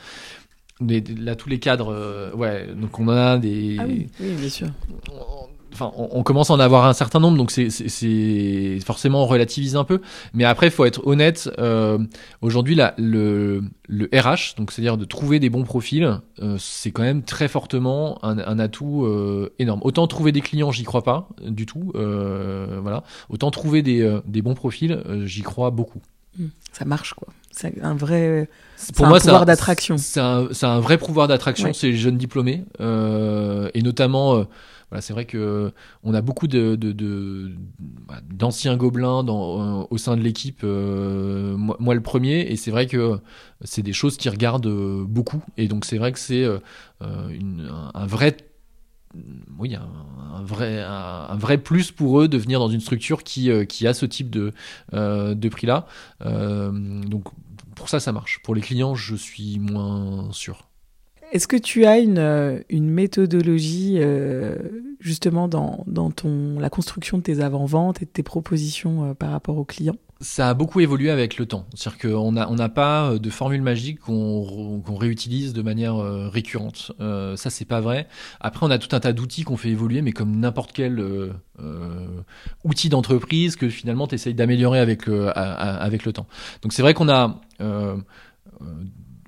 [0.81, 3.77] Mais là, tous les cadres, euh, ouais, donc on a des.
[3.79, 4.69] Ah oui, bien sûr.
[5.73, 9.23] Enfin, on, on commence à en avoir un certain nombre, donc c'est- c'est c'est- forcément
[9.23, 10.01] on relativise un peu.
[10.35, 11.51] Mais après, il faut être honnête.
[11.59, 11.99] euh,
[12.43, 17.23] Aujourd'hui, le, le RH, donc c'est-à-dire de trouver des bons profils, euh, c'est quand même
[17.23, 19.81] très fortement un, un atout euh, énorme.
[19.85, 21.93] Autant trouver des clients, j'y crois pas du tout.
[21.95, 23.03] euh, voilà.
[23.29, 26.01] Autant trouver des, euh, des bons profils, euh, j'y crois beaucoup.
[26.39, 27.29] Hmm, Ça marche, quoi.
[27.51, 28.49] C'est un vrai.
[28.77, 29.97] C'est- un c'est pouvoir d'attraction.
[29.99, 31.73] C'est un, c'est un vrai pouvoir d'attraction, Ouais.
[31.75, 32.65] ces jeunes diplômés.
[32.81, 34.45] Euh, et notamment, euh,
[34.91, 35.73] voilà, c'est vrai que
[36.03, 36.77] on a beaucoup de,
[38.09, 42.41] bah, d'anciens gobelins dans, euh, au sein de l'équipe, euh, moi, moi le premier.
[42.51, 43.19] Et c'est vrai que
[43.63, 45.43] c'est des choses qui regardent euh, beaucoup.
[45.57, 46.59] Et donc c'est vrai que c'est euh,
[47.03, 47.29] euh,
[47.71, 48.37] un, un vrai
[49.59, 53.65] oui, un, vrai, un, vrai plus pour eux de venir dans une structure qui, euh,
[53.65, 54.53] qui a ce type de,
[54.95, 55.87] euh, de prix-là.
[56.23, 56.71] Euh,
[57.05, 57.25] donc
[57.75, 58.41] pour ça, ça marche.
[58.43, 60.70] Pour les clients, je suis moins sûr.
[61.33, 64.57] Est-ce que tu as une, euh, une méthodologie euh,
[64.99, 69.31] justement dans, dans ton, la construction de tes avant-ventes et de tes propositions euh, par
[69.31, 69.97] rapport aux clients?
[70.23, 71.65] Ça a beaucoup évolué avec le temps.
[71.75, 76.29] C'est-à-dire qu'on n'a on n'a pas de formule magique qu'on qu'on réutilise de manière euh,
[76.29, 76.93] récurrente.
[77.01, 78.07] Euh, ça, c'est pas vrai.
[78.41, 81.31] Après, on a tout un tas d'outils qu'on fait évoluer, mais comme n'importe quel euh,
[81.61, 82.07] euh,
[82.65, 86.27] outil d'entreprise que finalement tu essayes d'améliorer avec, a- a- avec le temps.
[86.61, 87.41] Donc c'est vrai qu'on a...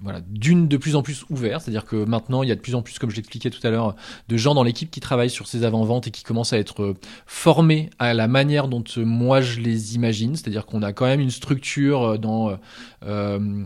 [0.03, 2.75] voilà, d'une de plus en plus ouvert, c'est-à-dire que maintenant il y a de plus
[2.75, 3.95] en plus, comme je l'expliquais tout à l'heure,
[4.29, 6.95] de gens dans l'équipe qui travaillent sur ces avant-ventes et qui commencent à être euh,
[7.27, 11.21] formés à la manière dont euh, moi je les imagine, c'est-à-dire qu'on a quand même
[11.21, 12.57] une structure euh, dans
[13.05, 13.65] euh,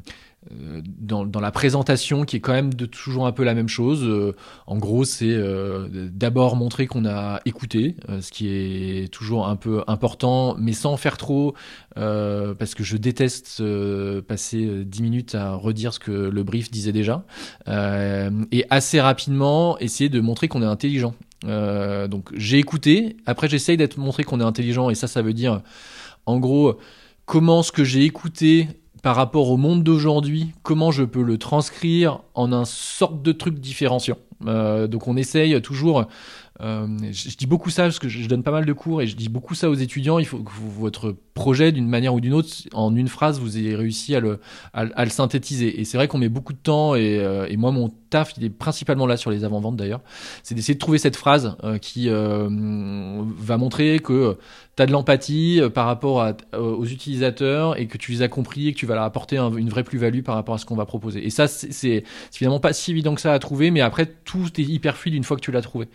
[0.50, 4.04] dans, dans la présentation qui est quand même de toujours un peu la même chose.
[4.04, 4.34] Euh,
[4.66, 9.56] en gros, c'est euh, d'abord montrer qu'on a écouté, euh, ce qui est toujours un
[9.56, 11.54] peu important, mais sans faire trop,
[11.98, 16.42] euh, parce que je déteste euh, passer euh, 10 minutes à redire ce que le
[16.42, 17.24] brief disait déjà,
[17.68, 21.14] Euh, et assez rapidement essayer de montrer qu'on est intelligent.
[21.44, 25.34] Euh, donc j'ai écouté, après j'essaye d'être montré qu'on est intelligent, et ça, ça veut
[25.34, 25.62] dire,
[26.26, 26.78] en gros,
[27.24, 28.68] comment ce que j'ai écouté
[29.06, 33.60] par rapport au monde d'aujourd'hui, comment je peux le transcrire en un sorte de truc
[33.60, 34.18] différenciant?
[34.48, 36.06] Euh, donc on essaye toujours.
[36.60, 39.02] Euh, je, je dis beaucoup ça parce que je, je donne pas mal de cours
[39.02, 40.18] et je dis beaucoup ça aux étudiants.
[40.18, 43.74] Il faut que votre projet, d'une manière ou d'une autre, en une phrase, vous ayez
[43.76, 44.40] réussi à le,
[44.72, 45.80] à, le synthétiser.
[45.80, 48.44] Et c'est vrai qu'on met beaucoup de temps et, euh, et moi mon taf, il
[48.44, 50.00] est principalement là sur les avant-ventes d'ailleurs.
[50.42, 52.48] C'est d'essayer de trouver cette phrase euh, qui euh,
[53.38, 54.38] va montrer que
[54.76, 58.22] tu as de l'empathie euh, par rapport à, euh, aux utilisateurs et que tu les
[58.22, 60.58] as compris et que tu vas leur apporter un- une vraie plus-value par rapport à
[60.58, 61.24] ce qu'on va proposer.
[61.26, 64.64] Et ça, c'est finalement pas si évident que ça à trouver, mais après, tout est
[64.64, 65.88] hyper fluide une fois que tu l'as trouvé.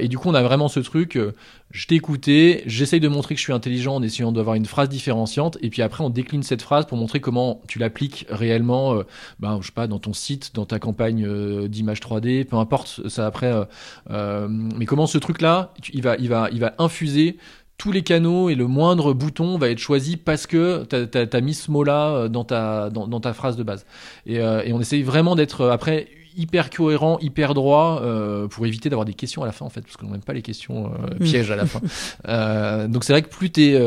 [0.00, 1.32] Et du coup, on a vraiment ce truc, euh,
[1.70, 4.88] je t'ai écouté, j'essaye de montrer que je suis intelligent en essayant d'avoir une phrase
[4.88, 9.02] différenciante, et puis après, on décline cette phrase pour montrer comment tu l'appliques réellement, euh,
[9.40, 13.08] ben, je sais pas, dans ton site, dans ta campagne euh, d'image 3D, peu importe,
[13.08, 13.64] ça après, euh,
[14.10, 17.36] euh, mais comment ce truc-là, il va, il va, il va infuser
[17.78, 21.54] tous les canaux et le moindre bouton va être choisi parce que tu as, mis
[21.54, 23.84] ce mot-là euh, dans ta, dans, ta phrase de base.
[24.24, 28.66] Et, euh, et on essaye vraiment d'être euh, après hyper cohérent, hyper droit euh, pour
[28.66, 30.86] éviter d'avoir des questions à la fin en fait, parce qu'on n'aime pas les questions
[30.86, 31.24] euh, Mm.
[31.24, 31.80] pièges à la fin.
[32.28, 33.80] Euh, donc c'est vrai que plus tu es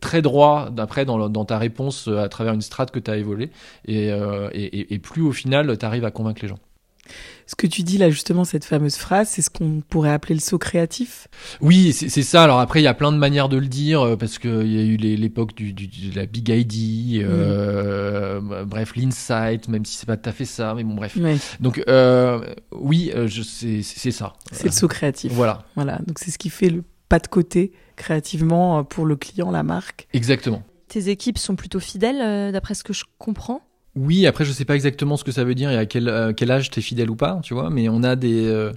[0.00, 3.50] très droit d'après dans, ta réponse euh, à travers une strate que tu as évolué,
[3.86, 6.58] et, euh, et, et- et plus au final tu arrives à convaincre les gens.
[7.46, 10.40] Ce que tu dis là, justement, cette fameuse phrase, c'est ce qu'on pourrait appeler le
[10.40, 11.28] saut créatif.
[11.60, 12.42] Oui, c'est ça.
[12.42, 14.78] Alors après, il y a plein de manières de le dire euh, parce qu'il y
[14.78, 20.06] a eu l'époque du, du- de la big ID, euh, bref, l'insight, même si c'est
[20.06, 21.16] pas tout à fait ça, mais bon, bref.
[21.16, 22.40] Ouais, Donc euh,
[22.72, 24.32] oui, c'est ça.
[24.52, 25.32] c'est le saut créatif.
[25.32, 29.50] Voilà, Voilà, donc c'est ce qui fait le pas de côté créativement pour le client,
[29.50, 30.08] la marque.
[30.12, 30.62] exactement.
[30.88, 33.60] Tes équipes sont plutôt fidèles, d'après ce que je comprends?
[33.96, 36.32] Oui, après je sais pas exactement ce que ça veut dire et à quel, euh,
[36.34, 38.72] quel âge t'es fidèle ou pas, tu vois, mais on a des euh,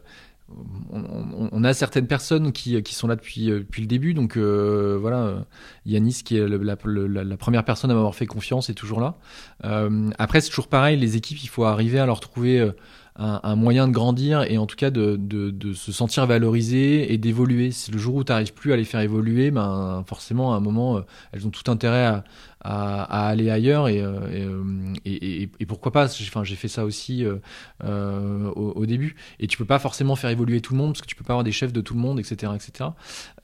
[0.91, 4.38] on, on- a certaines personnes qui, qui sont là depuis, euh, depuis le début, donc
[4.38, 5.39] euh, voilà, euh,
[5.86, 9.17] Yanis qui est le- la, la- première personne à m'avoir fait confiance est toujours là.
[9.65, 12.72] Euh, après c'est toujours pareil, les équipes, il faut arriver à leur trouver
[13.17, 17.11] un, un moyen de grandir et en tout cas de, de, de se sentir valorisé
[17.13, 17.72] et d'évoluer.
[17.72, 20.59] Si le jour où tu n'arrives plus à les faire évoluer, ben forcément à un
[20.61, 21.01] moment
[21.34, 22.24] elles ont tout intérêt à,
[22.62, 26.55] à, à aller ailleurs et, euh, et, euh, et, et- et pourquoi pas enfin j'ai
[26.55, 27.38] fait ça aussi euh,
[27.84, 29.16] euh, au, au début.
[29.39, 31.34] Et tu peux pas forcément faire évoluer tout le monde parce que tu peux pas
[31.34, 32.89] avoir des chefs de tout le monde etc etc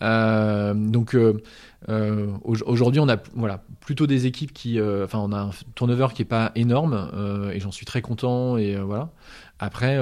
[0.01, 1.41] Euh, donc euh,
[2.43, 6.21] au- aujourd'hui on a voilà plutôt des équipes qui enfin on a un turnover qui
[6.23, 7.09] est pas énorme
[7.53, 9.09] et j'en suis très content et voilà.
[9.59, 9.97] Après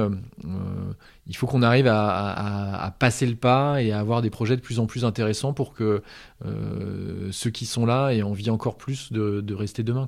[1.27, 4.79] il faut qu'on arrive à, passer le pas et à avoir des projets de plus
[4.79, 6.03] en plus intéressants pour que
[6.45, 10.05] euh, ceux qui sont là aient envie encore plus de, rester demain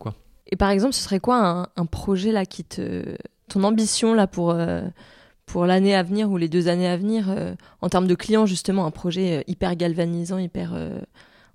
[0.48, 3.16] Et par exemple, ce serait quoi un, projet là qui te.
[3.48, 4.82] ton ambition là pour, euh,
[5.46, 8.46] pour l'année à venir ou les deux années à venir euh, en termes de clients,
[8.46, 10.74] justement, un projet hyper galvanisant, hyper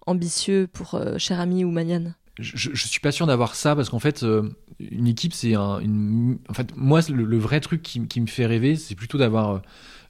[0.07, 3.99] ambitieux pour Cher Ami ou Maniane je, je suis pas sûr d'avoir ça parce qu'en
[3.99, 8.07] fait euh, une équipe c'est un une en fait moi le, le vrai truc qui,
[8.07, 9.59] qui me fait rêver c'est plutôt d'avoir euh,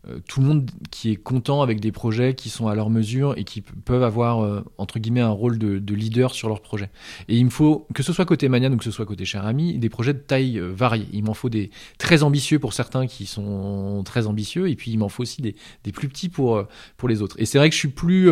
[0.08, 3.34] euh, tout le monde qui est content avec des projets qui sont à leur mesure
[3.36, 6.88] et qui peuvent avoir euh, entre guillemets un rôle de, de leader sur leur projet.
[7.28, 9.44] Et il me faut que ce soit côté Manian ou que ce soit côté Cher
[9.44, 11.06] Ami des projets de taille variée.
[11.12, 14.96] Il m'en faut des très ambitieux pour certains qui sont très ambitieux et puis il
[14.96, 15.54] m'en faut aussi des,
[15.84, 16.64] des plus petits pour
[16.96, 17.36] pour les autres.
[17.38, 18.30] Et c'est vrai que je suis plus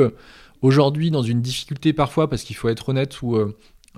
[0.63, 3.37] aujourd'hui dans une difficulté parfois parce qu'il faut être honnête où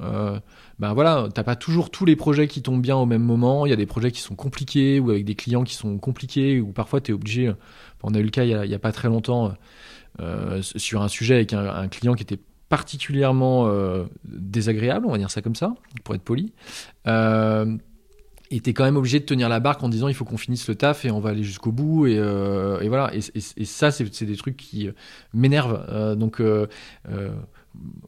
[0.02, 0.38] euh,
[0.78, 3.66] ben voilà, t'as pas toujours tous les projets qui tombent bien au même moment.
[3.66, 6.60] Il y a des projets qui sont compliqués ou avec des clients qui sont compliqués
[6.60, 7.48] ou parfois tu es obligé.
[7.48, 7.54] euh,
[8.02, 9.54] On a eu le cas il y a, pas très longtemps
[10.20, 13.68] euh, sur un sujet avec un, client qui était particulièrement
[14.24, 15.74] désagréable, on va dire ça comme ça,
[16.04, 16.52] pour être poli.
[18.52, 20.66] Et t'es quand même obligé de tenir la barque en disant il faut qu'on finisse
[20.66, 22.18] le taf et on va aller jusqu'au bout et,
[22.88, 24.88] voilà et, et- ça c'est des trucs qui
[25.34, 26.40] m'énervent donc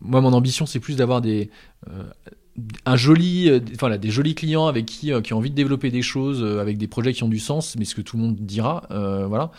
[0.01, 1.51] moi mon ambition c'est plus d'avoir des
[1.89, 2.05] euh,
[2.85, 3.61] un joli euh,
[3.99, 6.77] des- jolis clients avec qui euh, qui ont envie de développer des choses euh, avec
[6.77, 8.87] des projets qui ont du sens mais ce que tout le monde dira
[9.29, 9.51] voilà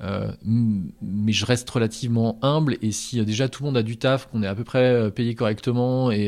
[0.00, 4.42] mais je reste relativement humble et si déjà tout le monde a du taf qu'on
[4.42, 6.26] est à peu près payé correctement et,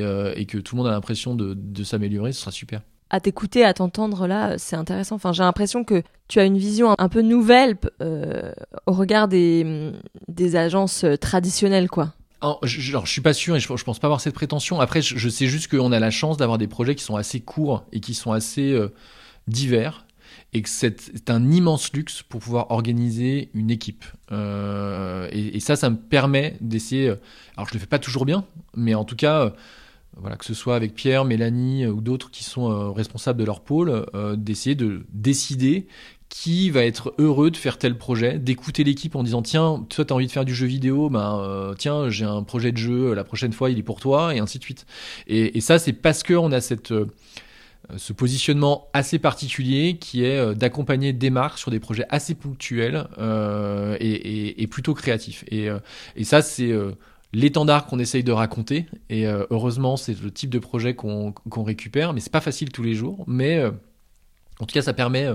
[0.49, 2.81] que tout le monde a l'impression de, s'améliorer ce sera super
[3.11, 5.15] à t'écouter, à t'entendre là, c'est intéressant.
[5.17, 9.93] Enfin, j'ai l'impression que tu as une vision un- peu nouvelle au regard des,
[10.27, 12.15] des agences traditionnelles, quoi.
[12.63, 14.81] Je, suis pas sûr et je, je pense pas avoir cette prétention.
[14.81, 17.85] Après, je, sais juste qu'on a la chance d'avoir des projets qui sont assez courts
[17.93, 18.93] et qui sont assez euh,
[19.49, 20.07] divers
[20.53, 24.05] et que c'est un immense luxe pour pouvoir organiser une équipe.
[24.33, 27.09] Euh, et, ça, ça me permet d'essayer.
[27.09, 27.17] euh,
[27.57, 28.45] Alors, je le fais pas toujours bien,
[28.77, 29.53] mais en tout cas,
[30.17, 34.07] voilà, que ce soit avec Pierre, Mélanie ou d'autres qui sont responsables de leur pôle,
[34.37, 35.89] d'essayer de décider
[36.37, 40.17] qui va être heureux de faire tel projet, d'écouter l'équipe en disant tiens, toi t'as
[40.17, 43.23] envie de faire du jeu vidéo, ben euh, tiens j'ai un projet de jeu, la
[43.23, 44.85] prochaine fois il est pour toi et ainsi de suite.
[45.29, 47.07] Et, et ça c'est parce que on a cette euh,
[47.97, 53.07] ce positionnement assez particulier qui est euh, d'accompagner des marques sur des projets assez ponctuels
[53.19, 55.45] euh, et, et- et plutôt créatifs.
[55.53, 55.79] Et, euh,
[56.17, 56.73] et ça c'est
[57.33, 58.87] l'étendard qu'on essaye de raconter.
[59.09, 62.83] Et heureusement c'est le type de projet qu'on qu'on récupère, mais c'est pas facile tous
[62.83, 63.23] les jours.
[63.29, 65.29] Mais en tout cas ça permet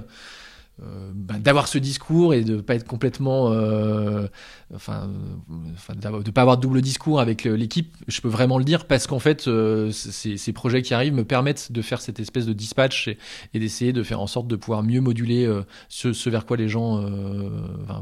[0.81, 4.27] euh, bah, d'avoir ce discours et de pas être complètement euh,
[4.73, 5.09] enfin
[5.49, 9.05] euh, de pas avoir de double discours avec l'équipe je peux vraiment le dire parce
[9.05, 13.09] qu'en fait euh, ces, projets qui arrivent me permettent de faire cette espèce de dispatch
[13.09, 15.51] et, d'essayer de faire en sorte de pouvoir mieux moduler
[15.89, 17.03] ce, vers quoi les gens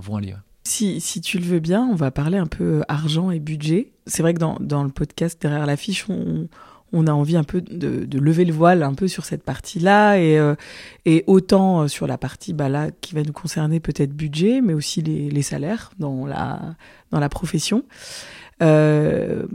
[0.02, 0.36] vont aller.
[0.64, 3.92] Si, si tu le veux bien, on va parler un peu argent et budget.
[4.06, 6.48] C'est vrai que dans, dans le podcast Derrière l'affiche, on,
[6.94, 10.38] on a envie un peu de, lever le voile un peu sur cette partie-là et,
[10.38, 10.56] euh,
[11.06, 12.70] et autant euh, sur la partie bah,
[13.02, 16.76] qui va nous concerner peut-être budget, mais aussi les, salaires dans la,
[17.12, 17.84] dans la profession.
[18.62, 19.46] Euh,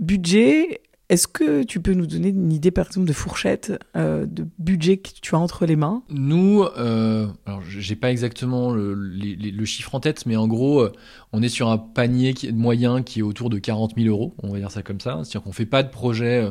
[0.00, 0.80] budget,
[1.12, 4.96] est-ce que tu peux nous donner une idée par exemple de fourchette euh, de budget
[4.96, 6.02] que tu as entre les mains?
[6.08, 10.90] Nous, euh, alors j'ai pas exactement le, chiffre en tête, mais en gros, euh,
[11.34, 14.54] on est sur un panier qui moyen qui est autour de 40 000 euros, on
[14.54, 15.20] va dire ça comme ça.
[15.22, 16.50] C'est-à-dire qu'on fait pas de projet euh,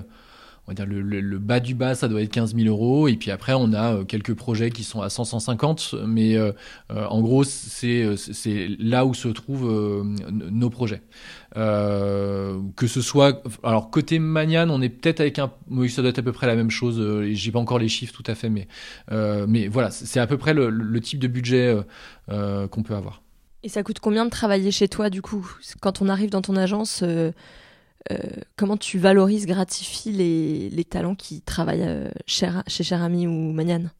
[0.79, 3.07] le, bas du bas, ça doit être 15 000 euros.
[3.07, 5.95] Et puis après, on a euh, quelques projets qui sont à 100, 150.
[6.05, 6.51] Mais euh,
[6.91, 8.05] euh, en gros, c'est
[8.79, 11.01] là où se trouvent nos projets.
[11.53, 16.19] Que ce soit, alors côté Manian, on est peut-être avec un, oui, ça doit être
[16.19, 17.25] à peu près la même chose.
[17.31, 18.67] J'ai pas encore les chiffres tout à fait, mais
[19.47, 21.75] mais voilà, c'est à peu près le, type de budget
[22.27, 23.21] qu'on peut avoir.
[23.63, 25.47] Et ça coûte combien de travailler chez toi, du coup?
[25.81, 27.03] Quand on arrive dans ton agence,
[28.09, 28.17] euh,
[28.55, 33.91] comment tu valorises, gratifies les, talents qui travaillent euh, chez, chez Cher Ami ou Maniane?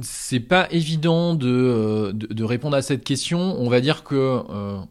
[0.00, 3.38] C'est pas évident de, euh, de, de répondre à cette question.
[3.60, 4.40] On va dire que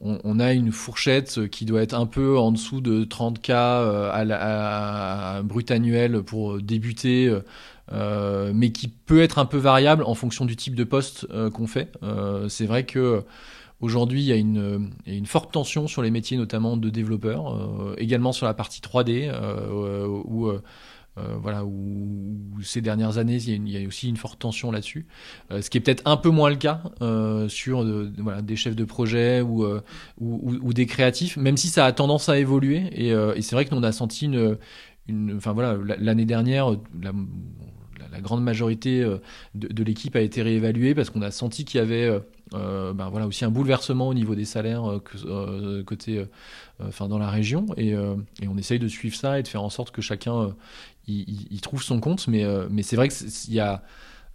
[0.02, 5.42] on, a une fourchette qui doit être un peu en dessous de 30K euh, à,
[5.44, 7.34] brut annuel pour débuter,
[7.92, 11.92] mais qui peut être un peu variable en fonction du type de poste qu'on fait.
[12.50, 13.24] C'est vrai que
[13.82, 17.96] Aujourd'hui, il y, a une, une forte tension sur les métiers, notamment de développeurs, euh,
[17.98, 20.62] également sur la partie 3D, euh, où, euh,
[21.18, 24.08] euh, voilà, où, où ces dernières années, il y a, une- il y a aussi
[24.08, 25.08] une forte tension là-dessus.
[25.52, 27.84] Euh, ce qui est peut-être un peu moins le cas euh, sur
[28.20, 29.82] voilà, des chefs de projet ou, euh,
[30.20, 32.84] ou, ou- des créatifs, même si ça a tendance à évoluer.
[32.94, 34.58] Et, euh, et c'est vrai que nous, on a senti une,
[35.08, 36.78] une, enfin voilà, la- l'année dernière,
[38.12, 39.18] la- grande majorité euh,
[39.56, 42.20] de, l'équipe a été réévaluée parce qu'on a senti qu'il y avait euh,
[42.54, 45.00] euh, ben voilà aussi un bouleversement au niveau des salaires
[45.86, 46.26] côté
[46.82, 49.92] enfin dans la région et, on essaye de suivre ça et de faire en sorte
[49.92, 50.56] que chacun
[51.08, 52.44] y, trouve son compte mais
[52.84, 53.84] c'est vrai que c'est- il y a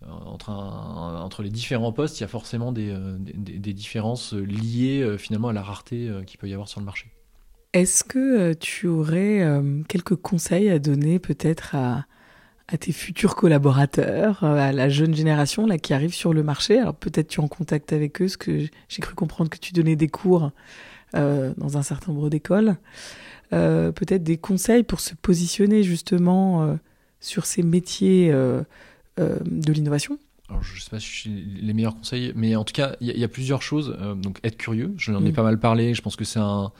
[0.09, 5.63] entre, les différents postes, il y a forcément des, des- différences liées finalement à la
[5.63, 7.11] rareté qu'il peut y avoir sur le marché.
[7.73, 9.45] Est-ce que tu aurais
[9.89, 12.07] quelques conseils à donner peut-être à,
[12.69, 16.79] à tes futurs collaborateurs, euh, à la jeune génération là qui arrive sur le marché
[16.81, 19.73] Alors peut-être tu es en contact avec eux, parce que j'ai cru comprendre que tu
[19.73, 20.51] donnais des cours
[21.15, 22.77] euh, dans un certain nombre d'écoles.
[23.53, 26.75] Euh, peut-être des conseils pour se positionner justement euh,
[27.21, 31.31] sur ces métiers de l'innovation Alors, je sais pas si j'ai
[31.63, 33.97] les meilleurs conseils, mais en tout cas, il y, a- il y a plusieurs choses.
[34.17, 35.35] Donc, être curieux, je en ai Mm.
[35.35, 35.95] pas mal parlé.
[35.95, 36.71] Je pense que c'est un,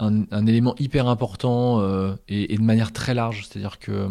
[0.00, 1.82] un, un élément hyper important
[2.28, 3.46] et, et de manière très large.
[3.48, 4.08] C'est-à-dire que,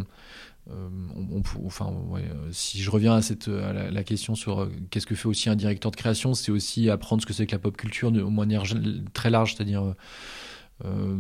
[0.70, 4.61] euh, on, on enfin, ouais, euh, si je reviens à, cette, à la, question sur
[4.61, 7.45] euh, qu'est-ce que fait aussi un directeur de création, c'est aussi apprendre ce que c'est
[7.45, 9.95] que la pop culture de manière gé- très large, c'est-à-dire
[10.86, 11.17] euh,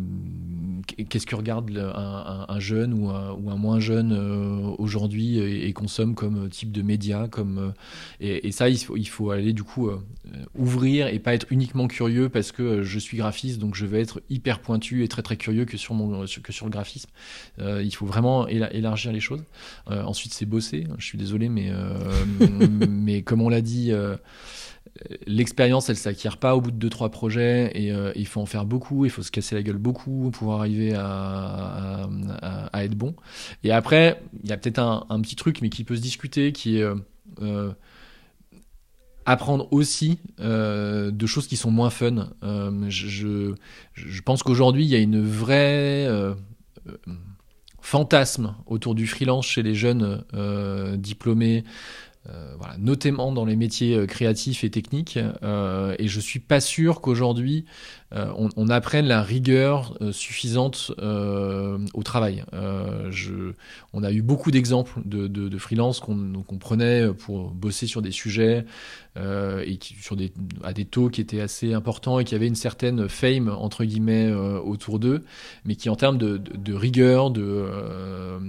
[1.09, 6.13] qu'est-ce que regarde un, un- un jeune ou un, moins jeune euh, aujourd'hui et, consomme
[6.13, 7.73] comme type de média comme
[8.21, 8.77] euh, et, ça il
[9.07, 9.89] faut, aller du coup
[10.55, 14.21] ouvrir et pas être uniquement curieux parce que je suis graphiste donc je vais être
[14.29, 17.09] hyper pointu et très très curieux que sur mon que sur le graphisme.
[17.59, 19.43] Il faut vraiment éla- élargir les choses.
[19.87, 21.71] Ensuite c'est bosser je suis désolé mais
[22.89, 23.91] mais comme on l'a dit
[25.25, 28.45] l'expérience, elle s'acquiert pas au bout de deux trois projets et euh, il faut en
[28.45, 32.07] faire beaucoup, il faut se casser la gueule beaucoup pour arriver à,
[32.75, 33.15] être bon.
[33.63, 36.77] Et après, il y a peut-être un, petit truc, mais qui peut se discuter, qui
[36.77, 36.95] est euh,
[37.41, 37.71] euh,
[39.25, 42.29] apprendre aussi de choses qui sont moins fun.
[42.41, 43.53] Je,
[44.23, 46.07] pense qu'aujourd'hui, il y a une vraie
[47.81, 50.23] fantasme autour du freelance chez les jeunes
[50.97, 51.63] diplômés.
[52.29, 55.17] Euh, notamment dans les métiers euh, créatifs et techniques.
[55.43, 57.65] Euh, et je suis pas sûr qu'aujourd'hui
[58.13, 62.43] on, on apprenne la rigueur euh, suffisante euh, au travail.
[62.53, 63.11] Euh,
[63.93, 68.65] on a eu beaucoup d'exemples de, de, freelance qu'on prenait pour bosser sur des sujets
[69.17, 70.31] euh, et qui, sur des,
[70.63, 74.27] à des taux qui étaient assez importants et qui avaient une certaine fame entre guillemets
[74.27, 75.23] euh, autour d'eux,
[75.65, 78.39] mais qui en termes de, rigueur, euh,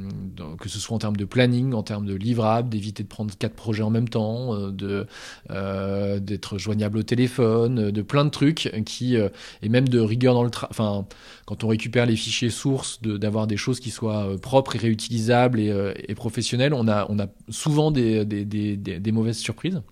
[0.61, 3.55] que ce soit en termes de planning, en termes de livrable, d'éviter de prendre quatre
[3.55, 5.05] projets en même temps, euh,
[5.51, 9.29] euh, d'être joignable au téléphone, de plein de trucs qui euh,
[9.63, 10.71] et même de rigueur dans le travail.
[10.71, 11.07] Enfin,
[11.47, 15.61] quand on récupère les fichiers sources, d'avoir des choses qui soient euh, propres et réutilisables
[15.61, 18.45] et, euh, et professionnelles, on a on a souvent des, des,
[18.77, 19.83] des mauvaises surprises.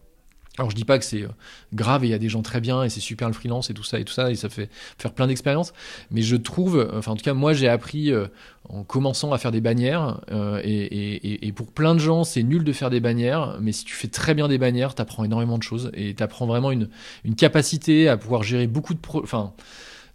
[0.58, 1.28] Alors je dis pas que c'est euh,
[1.74, 3.74] grave et il y a des gens très bien et c'est super le freelance et
[3.74, 5.72] tout ça et tout ça et ça fait faire plein d'expériences,
[6.10, 8.26] mais je trouve, enfin en tout cas moi j'ai appris euh,
[8.68, 12.42] en commençant à faire des bannières euh, et, et, et- pour plein de gens c'est
[12.42, 15.58] nul de faire des bannières, mais si tu fais très bien des bannières, t'apprends énormément
[15.58, 16.88] de choses et t'apprends vraiment une,
[17.24, 19.52] une capacité à pouvoir gérer beaucoup de pro, enfin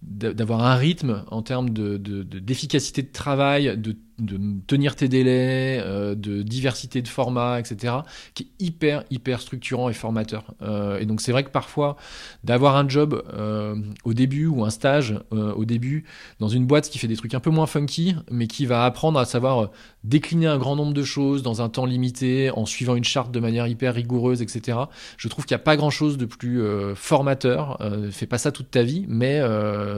[0.01, 4.95] d'a- d'avoir un rythme en termes de de- de- d'efficacité de, travail, de, de tenir
[4.95, 7.95] tes délais, euh, de diversité de formats, etc.,
[8.33, 10.53] qui est hyper, hyper structurant et formateur.
[10.61, 11.97] Euh, et donc c'est vrai que parfois,
[12.43, 16.05] d'avoir un job euh, au début ou un stage au début
[16.39, 19.19] dans une boîte qui fait des trucs un peu moins funky, mais qui va apprendre
[19.19, 19.71] à savoir
[20.03, 23.39] décliner un grand nombre de choses dans un temps limité, en suivant une charte de
[23.39, 24.77] manière hyper rigoureuse, etc.
[25.17, 26.61] Je trouve qu'il n'y a pas grand-chose de plus
[26.95, 27.79] formateur.
[28.11, 29.41] Fais pas ça toute ta vie, mais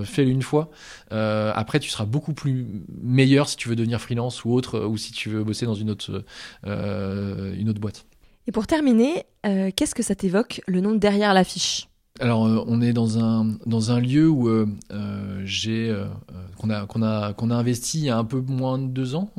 [0.03, 0.69] fais-le une fois.
[1.09, 2.67] Après, tu seras beaucoup plus
[3.01, 5.89] meilleur si tu veux devenir freelance ou autre, ou si tu veux bosser dans une
[5.89, 6.23] autre,
[6.65, 8.05] une autre boîte.
[8.47, 11.87] Et pour terminer, qu'est-ce que ça t'évoque le nom derrière l'affiche?
[12.19, 15.95] Alors, euh, on est dans un, dans un lieu où euh, euh, j'ai
[16.57, 19.15] qu'on a, qu'on a, qu'on a investi il y a un peu moins de deux
[19.15, 19.31] ans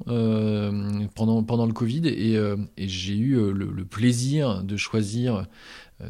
[1.14, 5.42] pendant, pendant le Covid et, et j'ai eu le, le, plaisir de choisir euh,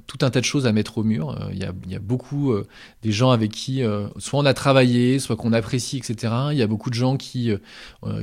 [0.06, 1.30] tout un tas de choses à mettre au mur.
[1.30, 2.66] Euh, il y a, il y a beaucoup euh,
[3.02, 3.82] des gens avec qui
[4.18, 6.32] soit on a travaillé, soit qu'on apprécie, etc.
[6.52, 7.50] Il y a beaucoup de gens qui,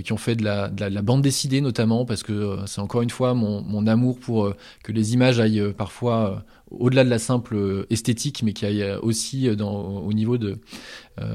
[0.04, 3.10] qui ont fait de la, de la, bande dessinée notamment, parce que c'est encore une
[3.10, 4.54] fois mon, mon amour pour
[4.84, 10.00] que les images aillent parfois au-delà de la simple esthétique, mais qui aillent aussi dans,
[10.00, 10.58] au niveau de,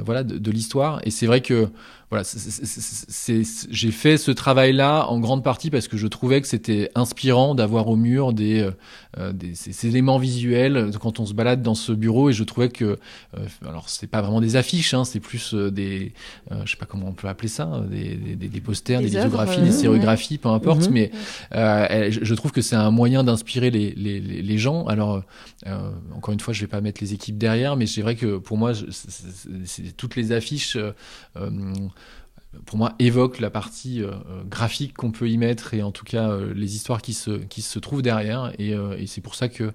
[0.04, 1.00] voilà, de, de l'histoire.
[1.04, 1.68] Et c'est vrai que
[2.08, 2.22] voilà,
[3.70, 7.88] j'ai fait ce travail-là en grande partie parce que je trouvais que c'était inspirant d'avoir
[7.88, 8.70] au mur des, euh,
[9.18, 12.68] euh, des ces, éléments visuels quand on se balade dans ce bureau et je trouvais
[12.68, 16.12] que, euh, alors c'est pas vraiment des affiches, hein, c'est plus des,
[16.64, 19.72] je sais pas comment on peut appeler ça, des, des, des posters, des, lithographies, des
[19.72, 20.92] sérigraphies, peu importe, mhm.
[20.92, 21.10] mais
[21.52, 24.86] je, je, trouve que c'est un moyen d'inspirer les, les, les, gens.
[24.86, 25.24] Alors
[26.14, 28.56] encore une fois, je vais pas mettre les équipes derrière, mais c'est vrai que pour
[28.56, 28.72] moi,
[29.96, 30.76] toutes les affiches
[32.64, 36.04] pour moi, évoque la partie euh, euh, graphique qu'on peut y mettre et en tout
[36.04, 38.52] cas euh, les histoires qui se, qui se trouvent derrière.
[38.58, 39.72] Et, et c'est pour ça que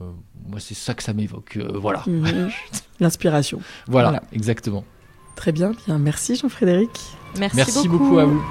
[0.00, 1.58] moi, c'est ça que ça m'évoque.
[1.74, 2.02] voilà.
[2.06, 2.50] Mhm.
[3.00, 3.60] L'inspiration.
[3.86, 4.84] Voilà, exactement.
[5.36, 5.98] Très bien, bien.
[5.98, 6.90] Merci Jean-Frédéric.
[7.38, 8.42] Merci, Merci beaucoup à vous.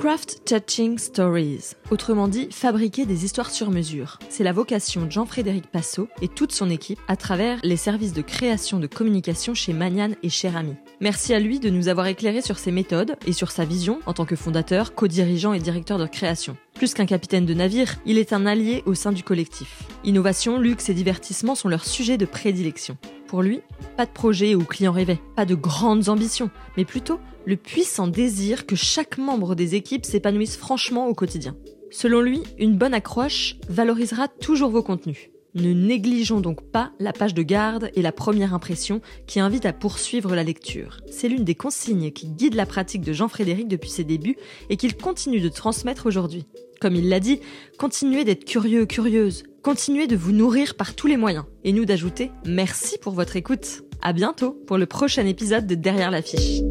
[0.00, 4.18] Craft Touching Stories, autrement dit fabriquer des histoires sur mesure.
[4.30, 8.22] C'est la vocation de Jean-Frédéric Passot et toute son équipe à travers les services de
[8.22, 10.74] création de communication chez Manian et Cher Ami.
[11.02, 14.12] Merci à lui de nous avoir éclairé sur ses méthodes et sur sa vision en
[14.12, 16.58] tant que fondateur, co-dirigeant et directeur de création.
[16.74, 19.84] Plus qu'un capitaine de navire, il est un allié au sein du collectif.
[20.04, 22.98] Innovation, luxe et divertissement sont leurs sujets de prédilection.
[23.28, 23.62] Pour lui,
[23.96, 28.66] pas de projet ou client rêvé, pas de grandes ambitions, mais plutôt le puissant désir
[28.66, 31.56] que chaque membre des équipes s'épanouisse franchement au quotidien.
[31.90, 35.30] Selon lui, une bonne accroche valorisera toujours vos contenus.
[35.54, 39.72] Ne négligeons donc pas la page de garde et la première impression qui invite à
[39.72, 40.98] poursuivre la lecture.
[41.10, 44.36] C'est l'une des consignes qui guide la pratique de Jean-Frédéric depuis ses débuts
[44.68, 46.46] et qu'il continue de transmettre aujourd'hui.
[46.80, 47.40] Comme il l'a dit,
[47.78, 49.42] continuez d'être curieux, curieuse.
[49.62, 51.44] Continuez de vous nourrir par tous les moyens.
[51.64, 53.82] Et nous d'ajouter merci pour votre écoute.
[54.02, 56.62] À bientôt pour le prochain épisode de Derrière l'affiche.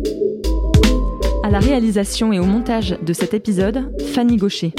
[1.44, 4.74] À la réalisation et au montage de cet épisode, Fanny Gaucher.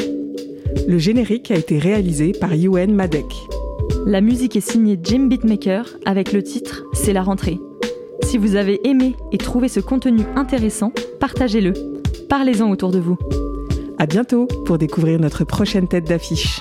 [0.89, 3.27] Le générique a été réalisé par Yuen Madek.
[4.07, 7.61] La musique est signée Jim Beatmaker avec le titre C'est la rentrée.
[8.23, 11.75] Si vous avez aimé et trouvé ce contenu intéressant, partagez-le.
[12.29, 13.19] Parlez-en autour de vous.
[13.99, 16.61] À bientôt pour découvrir notre prochaine tête d'affiche.